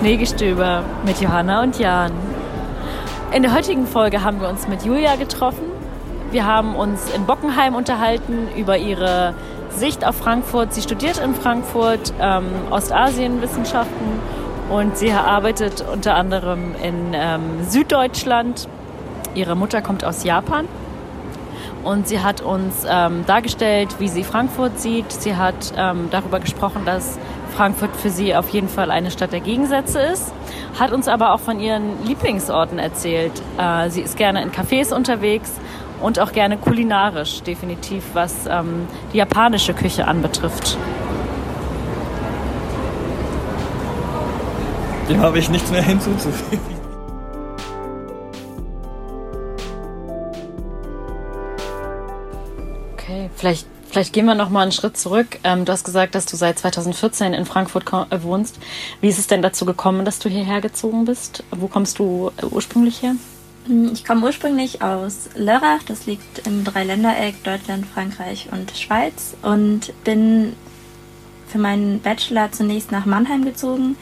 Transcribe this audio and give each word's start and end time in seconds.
Schneegestöber 0.00 0.82
mit 1.04 1.20
Johanna 1.20 1.62
und 1.62 1.78
Jan. 1.78 2.12
In 3.32 3.42
der 3.42 3.54
heutigen 3.54 3.86
Folge 3.86 4.24
haben 4.24 4.40
wir 4.40 4.48
uns 4.48 4.66
mit 4.66 4.82
Julia 4.82 5.16
getroffen. 5.16 5.64
Wir 6.30 6.46
haben 6.46 6.74
uns 6.74 7.10
in 7.14 7.26
Bockenheim 7.26 7.74
unterhalten 7.74 8.48
über 8.56 8.78
ihre 8.78 9.34
Sicht 9.70 10.06
auf 10.06 10.16
Frankfurt. 10.16 10.74
Sie 10.74 10.82
studiert 10.82 11.18
in 11.18 11.34
Frankfurt 11.34 12.12
ähm, 12.20 12.46
Ostasienwissenschaften 12.70 14.20
und 14.70 14.96
sie 14.96 15.12
arbeitet 15.12 15.84
unter 15.92 16.14
anderem 16.14 16.74
in 16.82 17.12
ähm, 17.12 17.64
Süddeutschland. 17.68 18.68
Ihre 19.34 19.56
Mutter 19.56 19.82
kommt 19.82 20.04
aus 20.04 20.24
Japan 20.24 20.66
und 21.84 22.06
sie 22.06 22.20
hat 22.20 22.40
uns 22.40 22.84
ähm, 22.88 23.24
dargestellt, 23.26 23.96
wie 23.98 24.08
sie 24.08 24.24
Frankfurt 24.24 24.78
sieht. 24.80 25.10
Sie 25.12 25.36
hat 25.36 25.72
ähm, 25.76 26.08
darüber 26.10 26.40
gesprochen, 26.40 26.82
dass 26.84 27.18
Frankfurt 27.50 27.96
für 27.96 28.10
sie 28.10 28.34
auf 28.34 28.48
jeden 28.50 28.68
Fall 28.68 28.90
eine 28.90 29.10
Stadt 29.10 29.32
der 29.32 29.40
Gegensätze 29.40 29.98
ist, 30.00 30.32
hat 30.78 30.92
uns 30.92 31.08
aber 31.08 31.34
auch 31.34 31.40
von 31.40 31.60
ihren 31.60 32.04
Lieblingsorten 32.04 32.78
erzählt. 32.78 33.32
Äh, 33.58 33.90
sie 33.90 34.02
ist 34.02 34.16
gerne 34.16 34.42
in 34.42 34.50
Cafés 34.50 34.94
unterwegs 34.94 35.52
und 36.00 36.18
auch 36.18 36.32
gerne 36.32 36.56
kulinarisch, 36.56 37.42
definitiv, 37.42 38.04
was 38.14 38.46
ähm, 38.48 38.86
die 39.12 39.18
japanische 39.18 39.74
Küche 39.74 40.06
anbetrifft. 40.06 40.76
Dem 45.08 45.20
habe 45.20 45.38
ich 45.38 45.50
nichts 45.50 45.70
mehr 45.70 45.82
hinzuzufügen. 45.82 46.60
Okay, 52.94 53.30
vielleicht 53.34 53.66
Vielleicht 53.90 54.12
gehen 54.12 54.26
wir 54.26 54.36
noch 54.36 54.50
mal 54.50 54.62
einen 54.62 54.70
Schritt 54.70 54.96
zurück. 54.96 55.40
Ähm, 55.42 55.64
du 55.64 55.72
hast 55.72 55.82
gesagt, 55.82 56.14
dass 56.14 56.24
du 56.24 56.36
seit 56.36 56.60
2014 56.60 57.34
in 57.34 57.44
Frankfurt 57.44 57.92
äh, 57.92 58.22
wohnst. 58.22 58.60
Wie 59.00 59.08
ist 59.08 59.18
es 59.18 59.26
denn 59.26 59.42
dazu 59.42 59.64
gekommen, 59.66 60.04
dass 60.04 60.20
du 60.20 60.28
hierher 60.28 60.60
gezogen 60.60 61.06
bist? 61.06 61.42
Wo 61.50 61.66
kommst 61.66 61.98
du 61.98 62.30
ursprünglich 62.52 63.02
her? 63.02 63.16
Hm, 63.66 63.90
ich 63.92 64.04
komme 64.04 64.26
ursprünglich 64.26 64.82
aus 64.82 65.30
Lörrach, 65.34 65.82
das 65.86 66.06
liegt 66.06 66.46
im 66.46 66.64
Dreiländereck 66.64 67.42
Deutschland, 67.44 67.86
Frankreich 67.86 68.48
und 68.52 68.70
Schweiz 68.76 69.36
und 69.42 69.92
bin 70.04 70.54
für 71.48 71.58
meinen 71.58 72.00
Bachelor 72.00 72.52
zunächst 72.52 72.92
nach 72.92 73.06
Mannheim 73.06 73.44
gezogen 73.44 73.96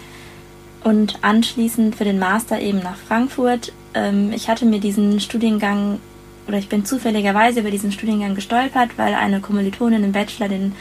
und 0.84 1.18
anschließend 1.22 1.96
für 1.96 2.04
den 2.04 2.18
Master 2.18 2.60
eben 2.60 2.78
nach 2.80 2.96
Frankfurt. 2.96 3.72
Ähm, 3.94 4.32
ich 4.32 4.48
hatte 4.48 4.64
mir 4.64 4.80
diesen 4.80 5.20
Studiengang 5.20 5.98
oder 6.46 6.58
ich 6.58 6.68
bin 6.68 6.84
zufälligerweise 6.84 7.60
über 7.60 7.70
diesen 7.70 7.92
Studiengang 7.92 8.34
gestolpert, 8.34 8.90
weil 8.96 9.14
eine 9.14 9.40
Kommilitonin 9.40 10.04
im 10.04 10.12
Bachelor 10.12 10.48
den 10.48 10.74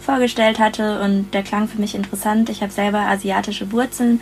vorgestellt 0.00 0.58
hatte 0.58 1.00
und 1.02 1.34
der 1.34 1.42
klang 1.42 1.68
für 1.68 1.80
mich 1.80 1.94
interessant. 1.94 2.48
Ich 2.48 2.62
habe 2.62 2.72
selber 2.72 3.00
asiatische 3.00 3.70
Wurzeln, 3.70 4.20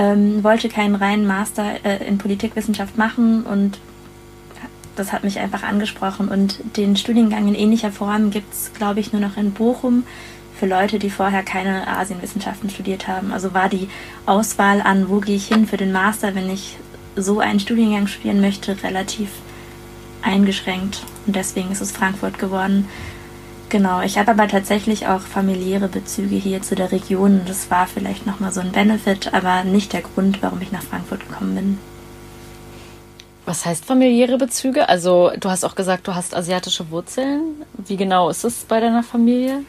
ähm, 0.00 0.42
wollte 0.42 0.70
keinen 0.70 0.94
reinen 0.94 1.26
Master 1.26 1.84
äh, 1.84 2.06
in 2.06 2.16
Politikwissenschaft 2.16 2.96
machen 2.96 3.42
und 3.42 3.78
das 4.96 5.12
hat 5.12 5.24
mich 5.24 5.38
einfach 5.38 5.62
angesprochen. 5.62 6.28
Und 6.28 6.60
den 6.76 6.96
Studiengang 6.96 7.48
in 7.48 7.54
ähnlicher 7.54 7.92
Form 7.92 8.30
gibt 8.30 8.52
es, 8.52 8.72
glaube 8.72 9.00
ich, 9.00 9.12
nur 9.12 9.20
noch 9.20 9.36
in 9.36 9.52
Bochum 9.52 10.04
für 10.58 10.66
Leute, 10.66 10.98
die 10.98 11.10
vorher 11.10 11.42
keine 11.42 11.86
Asienwissenschaften 11.86 12.70
studiert 12.70 13.08
haben. 13.08 13.32
Also 13.32 13.52
war 13.52 13.68
die 13.68 13.88
Auswahl 14.24 14.80
an, 14.80 15.10
wo 15.10 15.20
gehe 15.20 15.36
ich 15.36 15.48
hin 15.48 15.66
für 15.66 15.76
den 15.76 15.92
Master, 15.92 16.34
wenn 16.34 16.48
ich 16.48 16.78
so 17.14 17.40
einen 17.40 17.60
Studiengang 17.60 18.06
studieren 18.06 18.40
möchte, 18.40 18.82
relativ 18.82 19.28
eingeschränkt 20.22 21.02
und 21.26 21.36
deswegen 21.36 21.70
ist 21.72 21.80
es 21.80 21.92
Frankfurt 21.92 22.38
geworden. 22.38 22.88
Genau, 23.70 24.02
ich 24.02 24.18
habe 24.18 24.32
aber 24.32 24.48
tatsächlich 24.48 25.06
auch 25.06 25.20
familiäre 25.20 25.88
Bezüge 25.88 26.36
hier 26.36 26.60
zu 26.60 26.74
der 26.74 26.92
Region. 26.92 27.42
Das 27.46 27.70
war 27.70 27.86
vielleicht 27.86 28.26
nochmal 28.26 28.52
so 28.52 28.60
ein 28.60 28.72
Benefit, 28.72 29.32
aber 29.32 29.64
nicht 29.64 29.92
der 29.92 30.02
Grund, 30.02 30.42
warum 30.42 30.60
ich 30.60 30.72
nach 30.72 30.82
Frankfurt 30.82 31.28
gekommen 31.28 31.54
bin. 31.54 31.78
Was 33.46 33.64
heißt 33.64 33.84
familiäre 33.84 34.38
Bezüge? 34.38 34.88
Also 34.88 35.30
du 35.38 35.48
hast 35.48 35.64
auch 35.64 35.76
gesagt, 35.76 36.08
du 36.08 36.14
hast 36.14 36.34
asiatische 36.34 36.90
Wurzeln. 36.90 37.40
Wie 37.78 37.96
genau 37.96 38.28
ist 38.28 38.44
es 38.44 38.64
bei 38.64 38.80
deiner 38.80 39.02
Familie? 39.02 39.62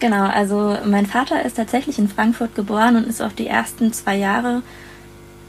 Genau, 0.00 0.24
also 0.26 0.76
mein 0.84 1.06
Vater 1.06 1.44
ist 1.44 1.56
tatsächlich 1.56 1.98
in 1.98 2.08
Frankfurt 2.08 2.54
geboren 2.54 2.96
und 2.96 3.06
ist 3.06 3.22
auch 3.22 3.32
die 3.32 3.46
ersten 3.46 3.92
zwei 3.92 4.16
Jahre 4.16 4.62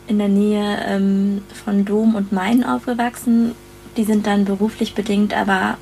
in 0.08 0.20
der 0.20 0.30
Nähe 0.30 0.86
ähm, 0.88 1.42
von 1.66 1.84
Dom 1.84 2.14
und 2.14 2.32
Main 2.32 2.64
aufgewachsen 2.64 3.56
die 3.97 4.03
sind 4.03 4.28
dann 4.28 4.46
beruflich 4.46 4.94
bedingt 4.94 5.34
aber 5.34 5.78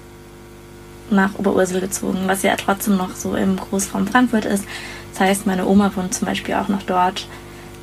nach 1.10 1.36
Oberursel 1.38 1.82
gezogen, 1.82 2.24
was 2.26 2.44
ja 2.44 2.56
trotzdem 2.56 2.98
noch 2.98 3.16
so 3.16 3.36
im 3.36 3.58
Großraum 3.58 4.08
Frankfurt 4.08 4.46
ist. 4.46 4.66
Das 5.12 5.20
heißt, 5.22 5.46
meine 5.46 5.68
Oma 5.68 5.92
wohnt 5.96 6.14
zum 6.14 6.28
Beispiel 6.28 6.56
auch 6.56 6.68
noch 6.68 6.84
dort. 6.84 7.28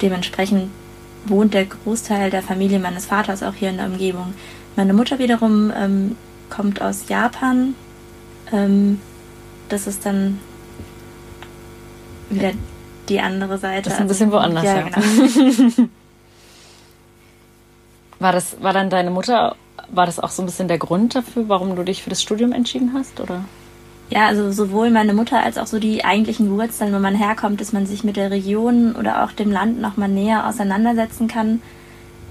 Dementsprechend 0.03 0.71
wohnt 1.27 1.55
der 1.55 1.67
Großteil 1.67 2.31
der 2.31 2.43
Familie 2.43 2.79
meines 2.79 3.07
Vaters 3.07 3.43
auch 3.43 3.55
hier 3.55 3.71
in 3.71 3.77
der 3.77 3.87
Umgebung. 3.87 4.35
Meine 4.77 4.95
Mutter 4.95 5.19
wiederum 5.19 5.73
ähm, 5.77 6.17
kommt 6.49 6.81
aus 6.81 7.09
Japan. 7.09 7.75
Ähm, 8.53 9.01
das 9.69 9.87
ist 9.87 10.07
dann 10.07 10.41
wieder 12.31 12.53
die 13.09 13.21
andere 13.21 13.59
Seite. 13.59 13.91
Das 13.91 13.95
ist 13.95 14.01
ein 14.01 14.09
bisschen 14.09 14.33
also, 14.33 14.39
woanders. 14.39 14.65
Ja, 14.65 14.77
ja. 14.77 14.89
Genau. 14.89 15.89
war 18.21 18.33
das, 18.33 18.57
war 18.61 18.73
dann 18.73 18.91
deine 18.91 19.11
Mutter 19.11 19.57
war 19.93 20.07
das 20.07 20.19
auch 20.19 20.31
so 20.31 20.43
ein 20.43 20.47
bisschen 20.47 20.69
der 20.69 20.79
Grund 20.79 21.15
dafür, 21.15 21.49
warum 21.49 21.77
du 21.77 21.83
dich 21.83 22.03
für 22.03 22.11
das 22.11 22.23
Studium 22.23 22.53
entschieden 22.53 22.93
hast, 22.95 23.21
oder? 23.21 23.45
Ja, 24.11 24.27
also 24.27 24.51
sowohl 24.51 24.91
meine 24.91 25.15
Mutter 25.15 25.43
als 25.43 25.57
auch 25.57 25.69
so 25.69 25.79
die 25.79 26.05
eigentlichen 26.05 26.51
Wurzeln, 26.51 26.93
wo 26.93 26.99
man 26.99 27.15
herkommt, 27.15 27.61
dass 27.61 27.73
man 27.73 27.87
sich 27.87 28.03
mit 28.03 28.17
der 28.17 28.31
Region 28.31 28.97
oder 28.97 29.25
auch 29.25 29.33
dem 29.33 29.53
Land 29.53 29.81
nochmal 29.81 30.09
näher 30.09 30.49
auseinandersetzen 30.49 31.29
kann. 31.29 31.63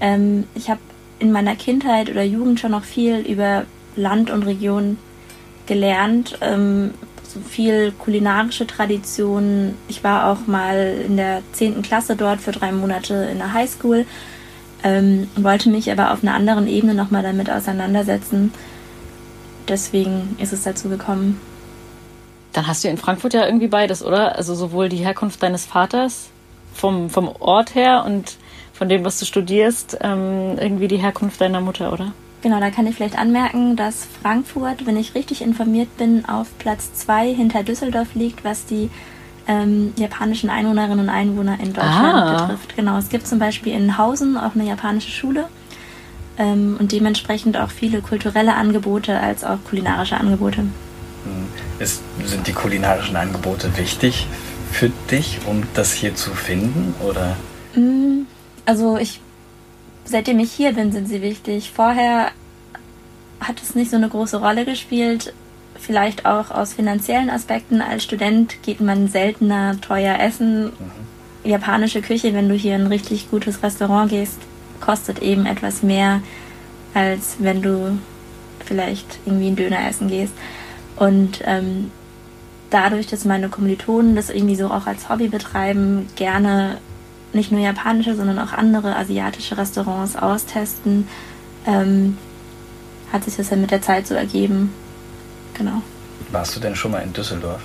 Ähm, 0.00 0.44
ich 0.54 0.68
habe 0.68 0.80
in 1.18 1.32
meiner 1.32 1.56
Kindheit 1.56 2.10
oder 2.10 2.22
Jugend 2.22 2.60
schon 2.60 2.72
noch 2.72 2.84
viel 2.84 3.20
über 3.20 3.64
Land 3.96 4.30
und 4.30 4.42
Region 4.42 4.98
gelernt. 5.66 6.38
Ähm, 6.42 6.92
so 7.26 7.40
viel 7.40 7.92
kulinarische 7.92 8.66
Traditionen. 8.66 9.76
Ich 9.88 10.02
war 10.04 10.26
auch 10.26 10.46
mal 10.46 11.02
in 11.06 11.16
der 11.16 11.42
10. 11.52 11.82
Klasse 11.82 12.16
dort 12.16 12.40
für 12.40 12.52
drei 12.52 12.72
Monate 12.72 13.28
in 13.30 13.38
der 13.38 13.52
Highschool 13.52 14.04
ähm, 14.84 15.28
wollte 15.36 15.70
mich 15.70 15.90
aber 15.90 16.12
auf 16.12 16.22
einer 16.22 16.34
anderen 16.34 16.66
Ebene 16.66 16.94
nochmal 16.94 17.22
damit 17.22 17.50
auseinandersetzen. 17.50 18.52
Deswegen 19.68 20.36
ist 20.38 20.52
es 20.52 20.64
dazu 20.64 20.88
gekommen. 20.88 21.40
Dann 22.52 22.66
hast 22.66 22.82
du 22.82 22.88
in 22.88 22.96
Frankfurt 22.96 23.34
ja 23.34 23.46
irgendwie 23.46 23.68
beides, 23.68 24.04
oder? 24.04 24.36
Also 24.36 24.54
sowohl 24.54 24.88
die 24.88 24.96
Herkunft 24.96 25.42
deines 25.42 25.66
Vaters 25.66 26.30
vom, 26.74 27.10
vom 27.10 27.28
Ort 27.28 27.74
her 27.74 28.04
und 28.04 28.36
von 28.72 28.88
dem, 28.88 29.04
was 29.04 29.18
du 29.18 29.26
studierst, 29.26 29.98
ähm, 30.00 30.56
irgendwie 30.58 30.88
die 30.88 30.96
Herkunft 30.96 31.40
deiner 31.40 31.60
Mutter, 31.60 31.92
oder? 31.92 32.12
Genau, 32.42 32.58
da 32.58 32.70
kann 32.70 32.86
ich 32.86 32.96
vielleicht 32.96 33.18
anmerken, 33.18 33.76
dass 33.76 34.06
Frankfurt, 34.22 34.86
wenn 34.86 34.96
ich 34.96 35.14
richtig 35.14 35.42
informiert 35.42 35.94
bin, 35.98 36.24
auf 36.24 36.46
Platz 36.58 36.94
zwei 36.94 37.32
hinter 37.32 37.62
Düsseldorf 37.62 38.14
liegt, 38.14 38.44
was 38.44 38.64
die 38.64 38.88
ähm, 39.46 39.92
japanischen 39.96 40.50
Einwohnerinnen 40.50 41.00
und 41.00 41.08
Einwohner 41.08 41.58
in 41.60 41.72
Deutschland 41.72 42.14
ah. 42.14 42.42
betrifft. 42.42 42.76
Genau, 42.76 42.98
es 42.98 43.08
gibt 43.08 43.26
zum 43.26 43.38
Beispiel 43.38 43.74
in 43.74 43.98
Hausen 43.98 44.36
auch 44.36 44.54
eine 44.54 44.64
japanische 44.64 45.10
Schule 45.10 45.48
ähm, 46.38 46.76
und 46.78 46.92
dementsprechend 46.92 47.56
auch 47.56 47.70
viele 47.70 48.00
kulturelle 48.00 48.54
Angebote 48.54 49.18
als 49.18 49.44
auch 49.44 49.58
kulinarische 49.68 50.16
Angebote. 50.16 50.58
Hm. 50.58 50.70
Ist, 51.78 52.02
sind 52.24 52.46
die 52.46 52.52
kulinarischen 52.52 53.16
Angebote 53.16 53.76
wichtig 53.76 54.26
für 54.70 54.90
dich, 55.10 55.38
um 55.46 55.64
das 55.74 55.92
hier 55.92 56.14
zu 56.14 56.30
finden? 56.30 56.94
Oder? 57.00 57.36
Hm, 57.74 58.26
also 58.66 58.96
ich, 58.98 59.20
seitdem 60.04 60.38
ich 60.38 60.52
hier 60.52 60.72
bin, 60.72 60.92
sind 60.92 61.08
sie 61.08 61.22
wichtig. 61.22 61.72
Vorher 61.74 62.30
hat 63.40 63.62
es 63.62 63.74
nicht 63.74 63.90
so 63.90 63.96
eine 63.96 64.08
große 64.08 64.38
Rolle 64.38 64.64
gespielt 64.64 65.32
vielleicht 65.80 66.26
auch 66.26 66.50
aus 66.50 66.74
finanziellen 66.74 67.30
Aspekten. 67.30 67.80
Als 67.80 68.04
Student 68.04 68.62
geht 68.62 68.80
man 68.80 69.08
seltener 69.08 69.80
teuer 69.80 70.18
essen. 70.20 70.66
Mhm. 70.66 70.70
Japanische 71.42 72.02
Küche, 72.02 72.34
wenn 72.34 72.48
du 72.48 72.54
hier 72.54 72.76
in 72.76 72.82
ein 72.82 72.86
richtig 72.86 73.30
gutes 73.30 73.62
Restaurant 73.62 74.10
gehst, 74.10 74.38
kostet 74.80 75.20
eben 75.20 75.46
etwas 75.46 75.82
mehr, 75.82 76.20
als 76.92 77.36
wenn 77.38 77.62
du 77.62 77.98
vielleicht 78.64 79.18
irgendwie 79.24 79.46
einen 79.46 79.56
Döner 79.56 79.88
essen 79.88 80.08
gehst. 80.08 80.34
Und 80.96 81.40
ähm, 81.44 81.90
dadurch, 82.68 83.06
dass 83.06 83.24
meine 83.24 83.48
Kommilitonen 83.48 84.14
das 84.16 84.28
irgendwie 84.28 84.56
so 84.56 84.66
auch 84.66 84.86
als 84.86 85.08
Hobby 85.08 85.28
betreiben, 85.28 86.08
gerne 86.14 86.76
nicht 87.32 87.52
nur 87.52 87.60
japanische, 87.60 88.14
sondern 88.14 88.38
auch 88.38 88.52
andere 88.52 88.96
asiatische 88.96 89.56
Restaurants 89.56 90.16
austesten, 90.16 91.08
ähm, 91.66 92.18
hat 93.12 93.24
sich 93.24 93.36
das 93.36 93.48
dann 93.48 93.62
mit 93.62 93.70
der 93.70 93.82
Zeit 93.82 94.06
so 94.06 94.14
ergeben 94.14 94.72
genau. 95.60 95.82
Warst 96.32 96.56
du 96.56 96.60
denn 96.60 96.74
schon 96.74 96.90
mal 96.92 97.00
in 97.00 97.12
Düsseldorf? 97.12 97.60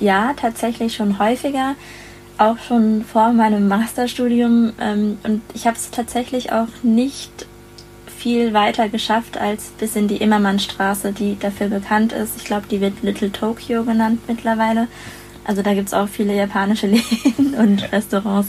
Ja, 0.00 0.32
tatsächlich 0.34 0.94
schon 0.94 1.18
häufiger. 1.18 1.74
auch 2.36 2.58
schon 2.58 3.04
vor 3.04 3.32
meinem 3.32 3.68
Masterstudium 3.68 4.72
ähm, 4.80 5.18
und 5.22 5.40
ich 5.54 5.66
habe 5.66 5.76
es 5.76 5.90
tatsächlich 5.90 6.50
auch 6.50 6.66
nicht 6.82 7.46
viel 8.18 8.52
weiter 8.52 8.88
geschafft 8.88 9.36
als 9.36 9.66
bis 9.78 9.94
in 9.94 10.08
die 10.08 10.16
Immermannstraße, 10.16 11.12
die 11.12 11.38
dafür 11.38 11.68
bekannt 11.68 12.12
ist. 12.12 12.32
Ich 12.38 12.44
glaube, 12.44 12.66
die 12.68 12.80
wird 12.80 13.02
Little 13.02 13.30
Tokyo 13.30 13.84
genannt 13.84 14.20
mittlerweile. 14.26 14.88
Also 15.44 15.62
da 15.62 15.74
gibt 15.74 15.88
es 15.88 15.94
auch 15.94 16.08
viele 16.08 16.34
japanische 16.34 16.86
Läden 16.94 17.54
und 17.54 17.82
ja. 17.82 17.86
Restaurants. 17.88 18.48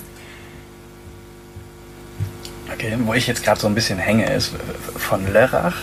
Okay, 2.74 2.98
wo 3.06 3.14
ich 3.14 3.28
jetzt 3.28 3.44
gerade 3.44 3.60
so 3.60 3.68
ein 3.68 3.76
bisschen 3.76 4.00
hänge, 4.00 4.26
ist 4.34 4.52
von 4.98 5.32
Lörrach 5.32 5.76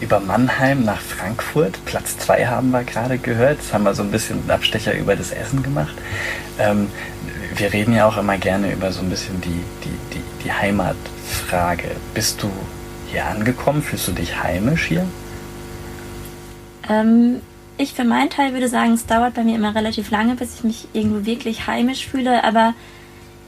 über 0.00 0.20
Mannheim 0.20 0.84
nach 0.84 1.00
Frankfurt. 1.00 1.78
Platz 1.84 2.18
2 2.18 2.46
haben 2.46 2.70
wir 2.70 2.84
gerade 2.84 3.18
gehört. 3.18 3.58
Jetzt 3.58 3.72
haben 3.72 3.84
wir 3.84 3.94
so 3.94 4.02
ein 4.02 4.10
bisschen 4.10 4.40
einen 4.40 4.50
Abstecher 4.50 4.94
über 4.94 5.16
das 5.16 5.30
Essen 5.30 5.62
gemacht. 5.62 5.94
Ähm, 6.58 6.88
wir 7.54 7.72
reden 7.72 7.94
ja 7.94 8.06
auch 8.06 8.16
immer 8.16 8.38
gerne 8.38 8.72
über 8.72 8.92
so 8.92 9.00
ein 9.00 9.10
bisschen 9.10 9.40
die, 9.40 9.62
die, 9.84 10.14
die, 10.14 10.44
die 10.44 10.52
Heimatfrage. 10.52 11.90
Bist 12.14 12.42
du 12.42 12.50
hier 13.10 13.26
angekommen? 13.26 13.82
Fühlst 13.82 14.08
du 14.08 14.12
dich 14.12 14.42
heimisch 14.42 14.86
hier? 14.86 15.04
Ähm, 16.88 17.40
ich 17.76 17.94
für 17.94 18.04
meinen 18.04 18.30
Teil 18.30 18.52
würde 18.52 18.68
sagen, 18.68 18.92
es 18.92 19.06
dauert 19.06 19.34
bei 19.34 19.44
mir 19.44 19.56
immer 19.56 19.74
relativ 19.74 20.10
lange, 20.10 20.34
bis 20.34 20.56
ich 20.56 20.64
mich 20.64 20.88
irgendwo 20.92 21.26
wirklich 21.26 21.66
heimisch 21.66 22.06
fühle, 22.06 22.44
aber 22.44 22.74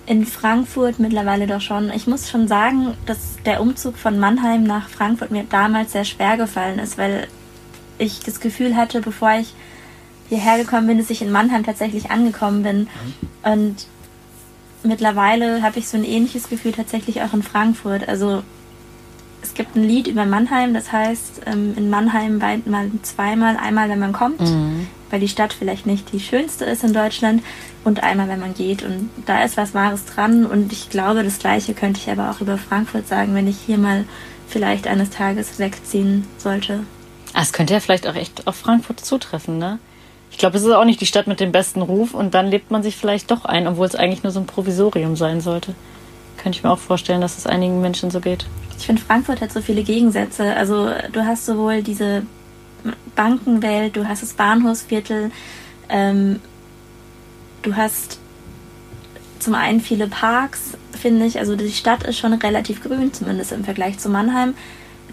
in 0.06 0.26
Frankfurt 0.26 0.99
mittlerweile 0.99 1.46
doch 1.46 1.60
schon. 1.60 1.90
Ich 1.90 2.06
muss 2.06 2.28
schon 2.28 2.49
sagen, 2.49 2.94
dass 3.06 3.37
der 3.44 3.60
Umzug 3.60 3.96
von 3.96 4.19
Mannheim 4.19 4.64
nach 4.64 4.88
Frankfurt 4.88 5.31
mir 5.31 5.44
damals 5.49 5.93
sehr 5.93 6.04
schwer 6.04 6.37
gefallen 6.37 6.78
ist, 6.78 6.99
weil 6.99 7.28
ich 7.99 8.20
das 8.20 8.40
Gefühl 8.40 8.76
hatte, 8.76 9.00
bevor 9.00 9.32
ich 9.38 9.54
hierher 10.28 10.58
gekommen 10.58 10.87
bin, 10.88 10.99
dass 10.99 11.10
ich 11.10 11.22
in 11.22 11.31
Mannheim 11.31 11.64
tatsächlich 11.64 12.10
angekommen 12.10 12.62
bin. 12.62 12.88
Und 13.43 13.87
mittlerweile 14.82 15.62
habe 15.62 15.78
ich 15.78 15.88
so 15.88 15.96
ein 15.96 16.05
ähnliches 16.05 16.48
Gefühl 16.48 16.72
tatsächlich 16.72 17.22
auch 17.22 17.32
in 17.32 17.43
Frankfurt. 17.43 18.08
Also 18.08 18.43
es 19.43 19.55
gibt 19.55 19.76
ein 19.76 19.84
Lied 19.84 20.06
über 20.06 20.25
Mannheim, 20.25 20.75
das 20.75 20.90
heißt, 20.90 21.43
ähm, 21.46 21.75
in 21.76 21.90
Mannheim 21.90 22.40
weint 22.40 22.66
man 22.66 23.00
zweimal, 23.02 23.56
einmal 23.56 23.88
wenn 23.88 23.98
man 23.98 24.12
kommt, 24.12 24.40
mhm. 24.40 24.87
Weil 25.12 25.20
die 25.20 25.28
Stadt 25.28 25.52
vielleicht 25.52 25.86
nicht 25.86 26.10
die 26.12 26.20
schönste 26.20 26.64
ist 26.64 26.82
in 26.82 26.94
Deutschland 26.94 27.42
und 27.84 28.02
einmal 28.02 28.28
wenn 28.28 28.40
man 28.40 28.54
geht. 28.54 28.82
Und 28.82 29.10
da 29.26 29.44
ist 29.44 29.58
was 29.58 29.74
Wahres 29.74 30.06
dran 30.06 30.46
und 30.46 30.72
ich 30.72 30.88
glaube, 30.88 31.22
das 31.22 31.38
gleiche 31.38 31.74
könnte 31.74 32.00
ich 32.00 32.10
aber 32.10 32.30
auch 32.30 32.40
über 32.40 32.56
Frankfurt 32.56 33.06
sagen, 33.06 33.34
wenn 33.34 33.46
ich 33.46 33.58
hier 33.58 33.76
mal 33.76 34.06
vielleicht 34.48 34.86
eines 34.86 35.10
Tages 35.10 35.58
wegziehen 35.58 36.26
sollte. 36.38 36.80
Ah, 37.34 37.42
es 37.42 37.52
könnte 37.52 37.74
ja 37.74 37.80
vielleicht 37.80 38.06
auch 38.06 38.14
echt 38.14 38.46
auf 38.46 38.56
Frankfurt 38.56 39.00
zutreffen, 39.00 39.58
ne? 39.58 39.78
Ich 40.30 40.38
glaube, 40.38 40.56
es 40.56 40.62
ist 40.62 40.72
auch 40.72 40.86
nicht 40.86 41.00
die 41.02 41.06
Stadt 41.06 41.26
mit 41.26 41.40
dem 41.40 41.52
besten 41.52 41.82
Ruf 41.82 42.14
und 42.14 42.32
dann 42.32 42.46
lebt 42.46 42.70
man 42.70 42.82
sich 42.82 42.96
vielleicht 42.96 43.30
doch 43.30 43.44
ein, 43.44 43.66
obwohl 43.66 43.86
es 43.86 43.94
eigentlich 43.94 44.22
nur 44.22 44.32
so 44.32 44.40
ein 44.40 44.46
Provisorium 44.46 45.14
sein 45.14 45.42
sollte. 45.42 45.74
Könnte 46.38 46.56
ich 46.56 46.64
mir 46.64 46.70
auch 46.70 46.78
vorstellen, 46.78 47.20
dass 47.20 47.36
es 47.36 47.46
einigen 47.46 47.82
Menschen 47.82 48.10
so 48.10 48.20
geht. 48.20 48.46
Ich 48.78 48.86
finde, 48.86 49.02
Frankfurt 49.02 49.42
hat 49.42 49.52
so 49.52 49.60
viele 49.60 49.82
Gegensätze. 49.82 50.56
Also 50.56 50.88
du 51.12 51.26
hast 51.26 51.44
sowohl 51.44 51.82
diese 51.82 52.22
Bankenwelt, 53.14 53.96
du 53.96 54.08
hast 54.08 54.23
das 54.23 54.34
Bahnhofsviertel, 54.34 55.31
ähm, 55.88 56.40
du 57.62 57.76
hast 57.76 58.19
zum 59.38 59.55
einen 59.55 59.81
viele 59.81 60.06
Parks, 60.06 60.79
finde 60.93 61.26
ich. 61.26 61.38
Also 61.38 61.56
die 61.56 61.73
Stadt 61.73 62.05
ist 62.05 62.19
schon 62.19 62.32
relativ 62.32 62.82
grün, 62.82 63.12
zumindest 63.12 63.52
im 63.52 63.64
Vergleich 63.64 63.99
zu 63.99 64.08
Mannheim. 64.08 64.55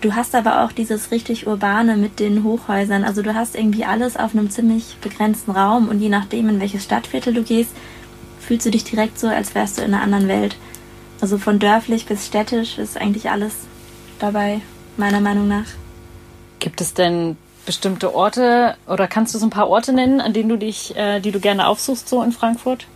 Du 0.01 0.15
hast 0.15 0.33
aber 0.33 0.63
auch 0.63 0.71
dieses 0.71 1.11
richtig 1.11 1.47
urbane 1.47 1.97
mit 1.97 2.19
den 2.19 2.43
Hochhäusern. 2.43 3.03
Also 3.03 3.21
du 3.21 3.35
hast 3.35 3.55
irgendwie 3.55 3.83
alles 3.83 4.15
auf 4.15 4.33
einem 4.33 4.49
ziemlich 4.49 4.95
begrenzten 5.01 5.51
Raum 5.51 5.89
und 5.89 5.99
je 5.99 6.09
nachdem, 6.09 6.47
in 6.47 6.59
welches 6.61 6.85
Stadtviertel 6.85 7.33
du 7.33 7.43
gehst, 7.43 7.71
fühlst 8.39 8.65
du 8.65 8.71
dich 8.71 8.85
direkt 8.85 9.19
so, 9.19 9.27
als 9.27 9.55
wärst 9.55 9.77
du 9.77 9.81
in 9.81 9.93
einer 9.93 10.03
anderen 10.03 10.27
Welt. 10.27 10.55
Also 11.19 11.37
von 11.37 11.59
dörflich 11.59 12.05
bis 12.05 12.25
städtisch 12.25 12.77
ist 12.77 12.97
eigentlich 12.97 13.29
alles 13.29 13.53
dabei, 14.19 14.61
meiner 14.95 15.19
Meinung 15.19 15.49
nach. 15.49 15.65
Gibt 16.59 16.79
es 16.79 16.93
denn 16.93 17.35
bestimmte 17.69 18.15
Orte 18.15 18.73
oder 18.87 19.07
kannst 19.07 19.35
du 19.35 19.37
so 19.37 19.45
ein 19.45 19.51
paar 19.51 19.69
Orte 19.69 19.93
nennen, 19.93 20.21
an 20.21 20.33
denen 20.33 20.49
du 20.49 20.57
dich, 20.57 20.97
äh, 20.97 21.19
die 21.19 21.29
du 21.29 21.39
gerne 21.39 21.67
aufsuchst, 21.67 22.09
so 22.09 22.23
in 22.23 22.31
Frankfurt? 22.31 22.87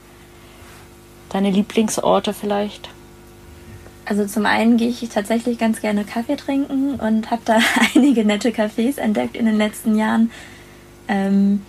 Deine 1.30 1.52
Lieblingsorte 1.52 2.34
vielleicht? 2.34 2.90
Also 4.06 4.26
zum 4.26 4.48
einen 4.48 4.78
gehe 4.78 4.90
ich 4.90 5.08
tatsächlich 5.10 5.60
ganz 5.60 5.80
gerne 5.80 6.06
Kaffee 6.06 6.38
trinken 6.38 6.96
und 6.96 7.30
habe 7.30 7.44
da 7.46 7.60
einige 7.96 8.26
nette 8.26 8.50
Cafés 8.50 8.98
entdeckt 8.98 9.38
in 9.38 9.46
den 9.46 9.60
letzten 9.60 9.96
Jahren. 9.96 10.32
Ähm, 11.08 11.62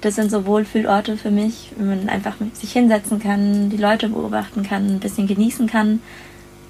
das 0.00 0.14
sind 0.14 0.30
so 0.30 0.46
Wohlfühlorte 0.46 1.16
für 1.16 1.32
mich, 1.32 1.72
wenn 1.76 1.88
man 1.88 2.08
einfach 2.08 2.36
sich 2.52 2.70
hinsetzen 2.70 3.18
kann, 3.18 3.70
die 3.70 3.76
Leute 3.76 4.08
beobachten 4.08 4.62
kann, 4.62 4.86
ein 4.86 5.00
bisschen 5.00 5.26
genießen 5.26 5.66
kann. 5.66 6.00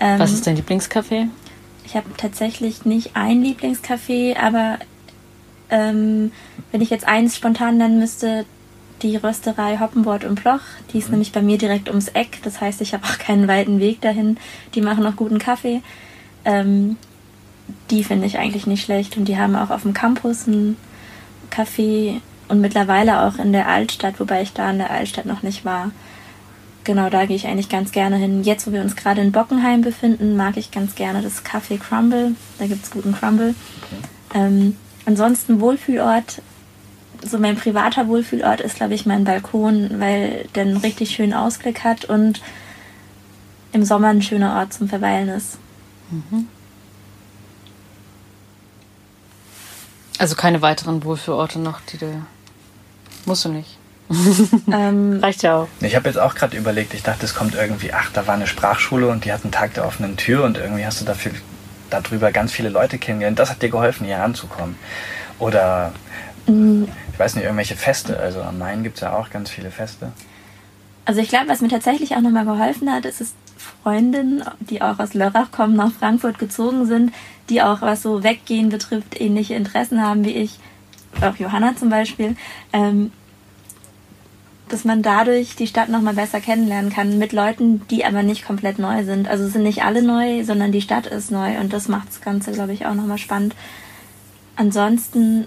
Ähm, 0.00 0.19
Was 0.19 0.33
ist 0.33 0.47
dein 0.47 0.56
Lieblingscafé? 0.56 1.29
Ich 1.85 1.97
habe 1.97 2.06
tatsächlich 2.17 2.87
nicht 2.87 3.11
ein 3.15 3.43
Lieblingscafé, 3.43 4.39
aber 4.39 4.79
ähm, 5.72 6.30
wenn 6.70 6.82
ich 6.82 6.90
jetzt 6.90 7.08
eins 7.08 7.34
spontan 7.34 7.78
nennen 7.78 7.98
müsste, 7.98 8.44
die 9.00 9.16
Rösterei 9.16 9.78
Hoppenbord 9.78 10.24
und 10.24 10.40
Bloch. 10.40 10.60
Die 10.92 10.98
ist 10.98 11.06
mhm. 11.06 11.12
nämlich 11.12 11.32
bei 11.32 11.42
mir 11.42 11.58
direkt 11.58 11.88
ums 11.88 12.08
Eck. 12.08 12.38
Das 12.44 12.60
heißt, 12.60 12.80
ich 12.82 12.94
habe 12.94 13.04
auch 13.04 13.19
keinen 13.19 13.48
weiten 13.48 13.80
Weg 13.80 14.00
dahin. 14.00 14.36
Die 14.74 14.82
machen 14.82 15.04
auch 15.04 15.16
guten 15.16 15.38
Kaffee. 15.38 15.82
Ähm, 16.44 16.96
die 17.90 18.04
finde 18.04 18.26
ich 18.26 18.38
eigentlich 18.38 18.66
nicht 18.66 18.84
schlecht. 18.84 19.16
Und 19.16 19.24
die 19.24 19.38
haben 19.38 19.56
auch 19.56 19.70
auf 19.70 19.82
dem 19.82 19.94
Campus 19.94 20.46
ein 20.46 20.76
Café 21.50 22.20
und 22.48 22.60
mittlerweile 22.60 23.22
auch 23.22 23.38
in 23.38 23.52
der 23.52 23.66
Altstadt, 23.66 24.20
wobei 24.20 24.42
ich 24.42 24.52
da 24.52 24.70
in 24.70 24.78
der 24.78 24.90
Altstadt 24.90 25.26
noch 25.26 25.42
nicht 25.42 25.64
war. 25.64 25.90
Genau, 26.84 27.08
da 27.08 27.24
gehe 27.24 27.36
ich 27.36 27.46
eigentlich 27.46 27.69
ganz 27.69 27.92
gerne 27.92 28.16
hin. 28.16 28.42
Jetzt, 28.42 28.66
wo 28.66 28.72
wir 28.72 28.82
uns 28.82 28.96
gerade 28.96 29.22
in 29.22 29.32
Bockenheim 29.32 29.80
befinden, 29.80 30.36
mag 30.36 30.56
ich 30.56 30.70
ganz 30.70 30.94
gerne 30.94 31.22
das 31.22 31.44
Café 31.44 31.78
Crumble. 31.78 32.34
Da 32.58 32.66
gibt 32.66 32.84
es 32.84 32.90
guten 32.90 33.14
Crumble. 33.14 33.54
Ähm, 34.34 34.76
ansonsten 35.06 35.60
Wohlfühlort. 35.60 36.43
So 37.25 37.38
mein 37.38 37.56
privater 37.56 38.08
Wohlfühlort 38.08 38.60
ist, 38.60 38.76
glaube 38.76 38.94
ich, 38.94 39.06
mein 39.06 39.25
Balkon, 39.25 40.00
weil 40.00 40.49
der 40.54 40.62
einen 40.64 40.76
richtig 40.78 41.10
schönen 41.14 41.34
Ausblick 41.34 41.84
hat 41.84 42.04
und 42.04 42.43
im 43.72 43.84
Sommer 43.84 44.08
ein 44.08 44.22
schöner 44.22 44.56
Ort 44.56 44.72
zum 44.72 44.88
Verweilen 44.88 45.28
ist. 45.28 45.58
Mhm. 46.10 46.49
Also 50.19 50.34
keine 50.34 50.62
weiteren 50.62 51.05
Wohlfühlorte 51.05 51.58
noch, 51.58 51.81
die 51.81 51.98
du 51.98 52.22
Musst 53.25 53.44
du 53.44 53.50
nicht. 53.50 53.78
ähm, 54.72 55.20
Reicht 55.22 55.43
ja 55.43 55.56
auch. 55.56 55.69
Ich 55.81 55.94
habe 55.94 56.08
jetzt 56.08 56.19
auch 56.19 56.34
gerade 56.34 56.56
überlegt, 56.56 56.93
ich 56.93 57.02
dachte, 57.02 57.25
es 57.25 57.34
kommt 57.34 57.55
irgendwie, 57.55 57.93
ach, 57.93 58.10
da 58.12 58.27
war 58.27 58.34
eine 58.34 58.46
Sprachschule 58.46 59.08
und 59.08 59.24
die 59.24 59.32
hat 59.32 59.43
einen 59.44 59.53
Tag 59.53 59.74
der 59.74 59.86
offenen 59.86 60.17
Tür 60.17 60.44
und 60.44 60.58
irgendwie 60.58 60.84
hast 60.84 61.00
du 61.00 61.05
dafür, 61.05 61.32
darüber 61.93 62.32
ganz 62.32 62.53
viele 62.53 62.69
Leute 62.69 62.99
kennengelernt. 62.99 63.39
Das 63.39 63.51
hat 63.51 63.63
dir 63.63 63.70
geholfen, 63.70 64.06
hier 64.06 64.19
ranzukommen. 64.19 64.77
Oder, 65.39 65.93
ich 66.46 67.19
weiß 67.19 67.34
nicht, 67.34 67.44
irgendwelche 67.44 67.77
Feste. 67.77 68.19
Also 68.19 68.43
am 68.43 68.58
Main 68.58 68.82
gibt 68.82 68.96
es 68.96 69.01
ja 69.03 69.15
auch 69.15 69.31
ganz 69.31 69.51
viele 69.51 69.70
Feste. 69.70 70.13
Also 71.05 71.20
ich 71.20 71.29
glaube, 71.29 71.49
was 71.49 71.61
mir 71.61 71.69
tatsächlich 71.69 72.15
auch 72.15 72.20
nochmal 72.20 72.44
geholfen 72.44 72.93
hat, 72.93 73.05
ist 73.06 73.20
es 73.20 73.34
Freundinnen, 73.82 74.44
die 74.61 74.82
auch 74.82 74.99
aus 74.99 75.15
Lörrach 75.15 75.51
kommen, 75.51 75.75
nach 75.75 75.93
Frankfurt 75.93 76.39
gezogen 76.39 76.87
sind, 76.87 77.13
die 77.49 77.63
auch 77.63 77.82
was 77.82 78.03
so 78.03 78.22
Weggehen 78.22 78.69
betrifft, 78.69 79.20
ähnliche 79.20 79.55
Interessen 79.55 80.03
haben 80.03 80.25
wie 80.25 80.31
ich 80.31 80.58
auch 81.20 81.37
Johanna 81.37 81.77
zum 81.77 81.91
Beispiel, 81.91 82.37
ähm, 82.72 83.13
dass 84.72 84.84
man 84.86 85.02
dadurch 85.02 85.55
die 85.55 85.67
Stadt 85.67 85.91
nochmal 85.91 86.14
besser 86.14 86.41
kennenlernen 86.41 86.91
kann 86.91 87.19
mit 87.19 87.32
Leuten, 87.32 87.86
die 87.88 88.06
aber 88.06 88.22
nicht 88.22 88.46
komplett 88.46 88.79
neu 88.79 89.05
sind. 89.05 89.29
Also 89.29 89.46
sind 89.46 89.64
nicht 89.64 89.84
alle 89.84 90.02
neu, 90.02 90.44
sondern 90.44 90.72
die 90.72 90.81
Stadt 90.81 91.06
ist 91.06 91.31
neu 91.31 91.58
und 91.58 91.74
das 91.74 91.88
macht 91.88 92.08
das 92.08 92.22
Ganze, 92.22 92.52
glaube 92.52 92.72
ich, 92.72 92.86
auch 92.86 92.94
nochmal 92.94 93.19
spannend. 93.19 93.55
Ansonsten, 94.56 95.46